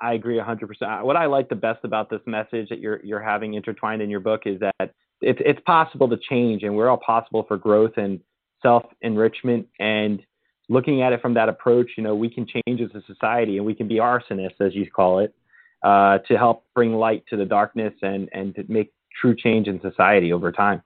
[0.01, 1.03] I agree 100%.
[1.03, 4.19] What I like the best about this message that you're you're having intertwined in your
[4.19, 8.19] book is that it's it's possible to change, and we're all possible for growth and
[8.61, 9.67] self enrichment.
[9.79, 10.21] And
[10.69, 13.65] looking at it from that approach, you know, we can change as a society, and
[13.65, 15.33] we can be arsonists, as you call it,
[15.83, 19.81] uh, to help bring light to the darkness and and to make true change in
[19.81, 20.81] society over time.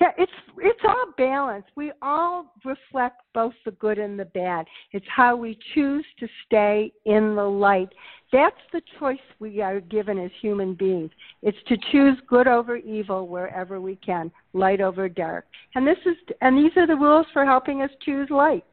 [0.00, 1.64] Yeah, it's it's all balance.
[1.76, 4.66] We all reflect both the good and the bad.
[4.92, 7.88] It's how we choose to stay in the light.
[8.32, 11.10] That's the choice we are given as human beings.
[11.42, 15.46] It's to choose good over evil wherever we can, light over dark.
[15.74, 18.64] And this is and these are the rules for helping us choose light.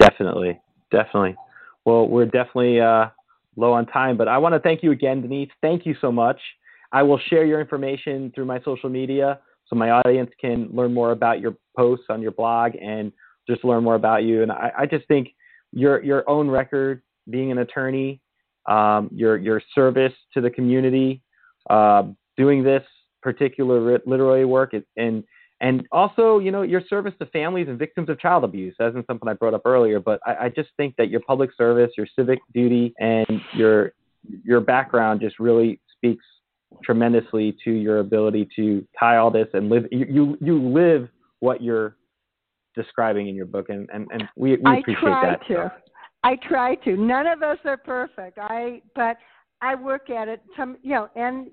[0.00, 0.60] Definitely.
[0.90, 1.36] Definitely.
[1.84, 3.06] Well, we're definitely uh,
[3.56, 5.50] low on time, but I want to thank you again, Denise.
[5.62, 6.38] Thank you so much.
[6.92, 11.12] I will share your information through my social media so my audience can learn more
[11.12, 13.12] about your posts on your blog and
[13.48, 14.42] just learn more about you.
[14.42, 15.28] And I, I just think
[15.72, 18.20] your your own record, being an attorney,
[18.66, 21.22] um, your your service to the community,
[21.70, 22.04] uh,
[22.36, 22.82] doing this
[23.22, 25.24] particular literary work, and
[25.60, 28.74] and also you know your service to families and victims of child abuse.
[28.78, 31.50] That isn't something I brought up earlier, but I, I just think that your public
[31.56, 33.92] service, your civic duty, and your
[34.44, 36.24] your background just really speaks
[36.84, 39.84] tremendously to your ability to tie all this and live.
[39.90, 41.08] You you, you live
[41.40, 41.96] what you're
[42.74, 45.46] describing in your book, and and, and we, we appreciate I try that.
[45.48, 45.72] To.
[46.24, 46.96] I try to.
[46.96, 48.38] None of us are perfect.
[48.38, 49.16] I but
[49.60, 50.42] I work at it.
[50.56, 51.48] Some you know, and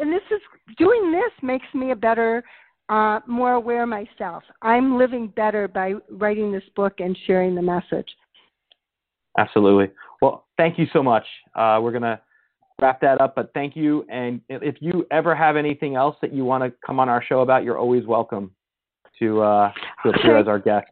[0.00, 0.40] and this is
[0.76, 2.42] doing this makes me a better,
[2.88, 4.42] uh, more aware myself.
[4.62, 8.08] I'm living better by writing this book and sharing the message.
[9.38, 9.90] Absolutely.
[10.22, 11.24] Well, thank you so much.
[11.54, 12.20] Uh, we're gonna
[12.80, 13.34] wrap that up.
[13.34, 14.04] But thank you.
[14.08, 17.40] And if you ever have anything else that you want to come on our show
[17.40, 18.50] about, you're always welcome
[19.18, 19.72] to uh,
[20.02, 20.86] to appear as our guest.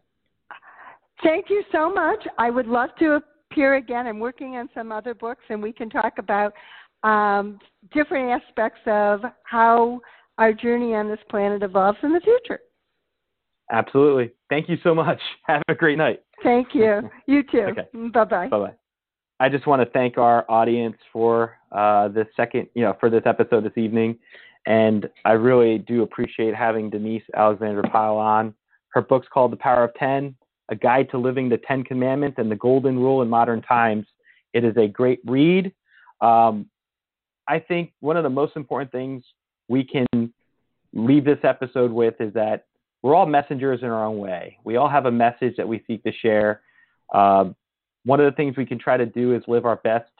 [1.23, 2.27] Thank you so much.
[2.39, 4.07] I would love to appear again.
[4.07, 6.53] I'm working on some other books, and we can talk about
[7.03, 7.59] um,
[7.93, 10.01] different aspects of how
[10.39, 12.61] our journey on this planet evolves in the future.
[13.71, 14.33] Absolutely.
[14.51, 15.21] Thank you so much.
[15.45, 16.23] Have a great night.
[16.43, 17.09] Thank you.
[17.27, 17.59] You too.
[17.71, 17.87] okay.
[18.13, 18.49] Bye bye.
[18.49, 18.73] Bye bye.
[19.43, 23.23] I just want to thank our audience for uh, this second, you know, for this
[23.27, 24.17] episode this evening.
[24.67, 28.55] And I really do appreciate having Denise Alexander Pyle on.
[28.91, 30.37] Her book's called The Power of Ten
[30.69, 34.07] A Guide to Living the Ten Commandments and the Golden Rule in Modern Times.
[34.53, 35.73] It is a great read.
[36.21, 36.67] Um,
[37.49, 39.25] I think one of the most important things
[39.67, 40.33] we can
[40.93, 42.67] leave this episode with is that
[43.03, 44.59] we're all messengers in our own way.
[44.63, 46.61] We all have a message that we seek to share.
[47.13, 47.57] Um,
[48.05, 50.11] one of the things we can try to do is live our best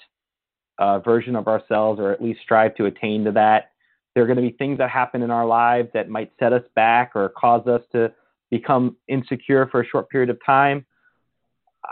[0.79, 3.71] uh, version of ourselves, or at least strive to attain to that.
[4.15, 6.65] There are going to be things that happen in our lives that might set us
[6.75, 8.13] back or cause us to
[8.51, 10.85] become insecure for a short period of time.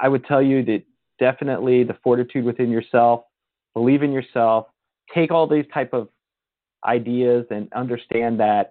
[0.00, 0.82] I would tell you that
[1.18, 3.22] definitely the fortitude within yourself,
[3.74, 4.66] believe in yourself,
[5.14, 6.08] take all these type of
[6.86, 8.70] ideas and understand that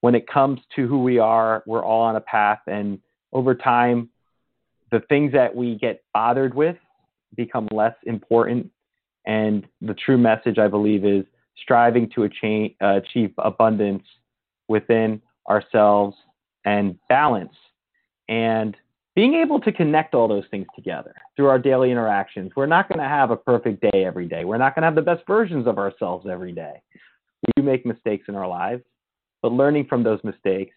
[0.00, 2.98] when it comes to who we are, we're all on a path and
[3.32, 4.08] over time
[4.90, 6.76] the things that we get bothered with
[7.36, 8.70] become less important.
[9.26, 11.24] And the true message, I believe, is
[11.60, 14.04] striving to achieve, uh, achieve abundance
[14.68, 16.16] within ourselves
[16.64, 17.54] and balance.
[18.28, 18.76] And
[19.14, 22.52] being able to connect all those things together through our daily interactions.
[22.54, 24.44] We're not going to have a perfect day every day.
[24.44, 26.80] We're not going to have the best versions of ourselves every day.
[27.42, 28.84] We do make mistakes in our lives,
[29.42, 30.74] but learning from those mistakes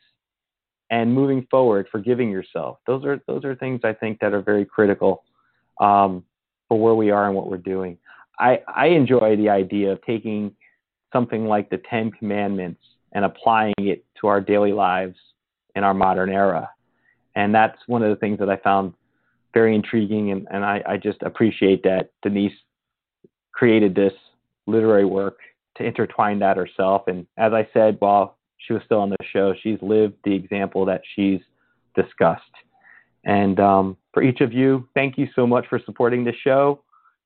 [0.91, 2.77] and moving forward, forgiving yourself.
[2.85, 5.23] Those are those are things I think that are very critical
[5.79, 6.23] um,
[6.67, 7.97] for where we are and what we're doing.
[8.39, 10.53] I, I enjoy the idea of taking
[11.13, 12.81] something like the Ten Commandments
[13.13, 15.17] and applying it to our daily lives
[15.75, 16.69] in our modern era.
[17.35, 18.93] And that's one of the things that I found
[19.53, 22.53] very intriguing, and, and I, I just appreciate that Denise
[23.51, 24.13] created this
[24.65, 25.37] literary work
[25.77, 27.03] to intertwine that herself.
[27.07, 30.85] And as I said while she was still on the show, she's lived the example
[30.85, 31.41] that she's
[31.95, 32.43] discussed.
[33.23, 36.81] And um, for each of you, thank you so much for supporting the show.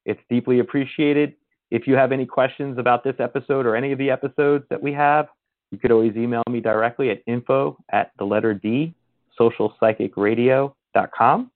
[0.06, 1.34] It's deeply appreciated.
[1.72, 4.94] If you have any questions about this episode or any of the episodes that we
[4.94, 5.28] have,
[5.72, 8.94] you could always email me directly at info at the letter D,
[9.40, 11.52] socialpsychicradio.com.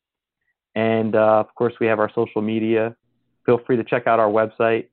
[0.75, 2.93] And uh, of course, we have our social media.
[3.45, 4.87] Feel free to check out our website,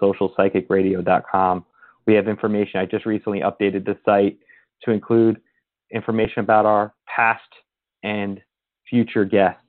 [0.00, 1.64] www.theletterdsocialpsychicradio.com.
[2.06, 2.80] We have information.
[2.80, 4.38] I just recently updated the site
[4.82, 5.40] to include
[5.92, 7.42] information about our past
[8.02, 8.40] and
[8.88, 9.60] future guests.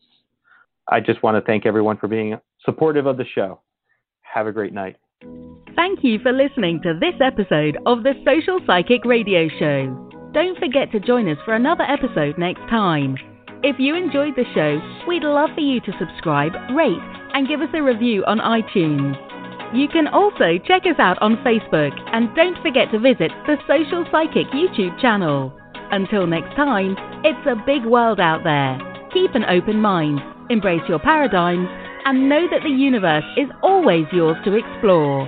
[0.90, 3.62] I just want to thank everyone for being supportive of the show.
[4.22, 4.98] Have a great night.
[5.76, 10.10] Thank you for listening to this episode of the Social Psychic Radio Show.
[10.34, 13.16] Don't forget to join us for another episode next time.
[13.64, 17.02] If you enjoyed the show, we'd love for you to subscribe, rate,
[17.34, 19.27] and give us a review on iTunes.
[19.74, 24.06] You can also check us out on Facebook and don't forget to visit the Social
[24.10, 25.52] Psychic YouTube channel.
[25.92, 26.96] Until next time,
[27.26, 28.80] it's a big world out there.
[29.14, 31.68] Keep an open mind, embrace your paradigms,
[32.06, 35.28] and know that the universe is always yours to explore.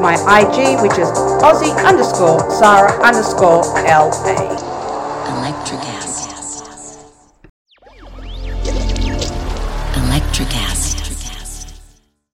[0.00, 1.08] my IG, which is
[1.40, 4.56] Aussie underscore Sarah underscore LA.
[5.38, 5.85] Electric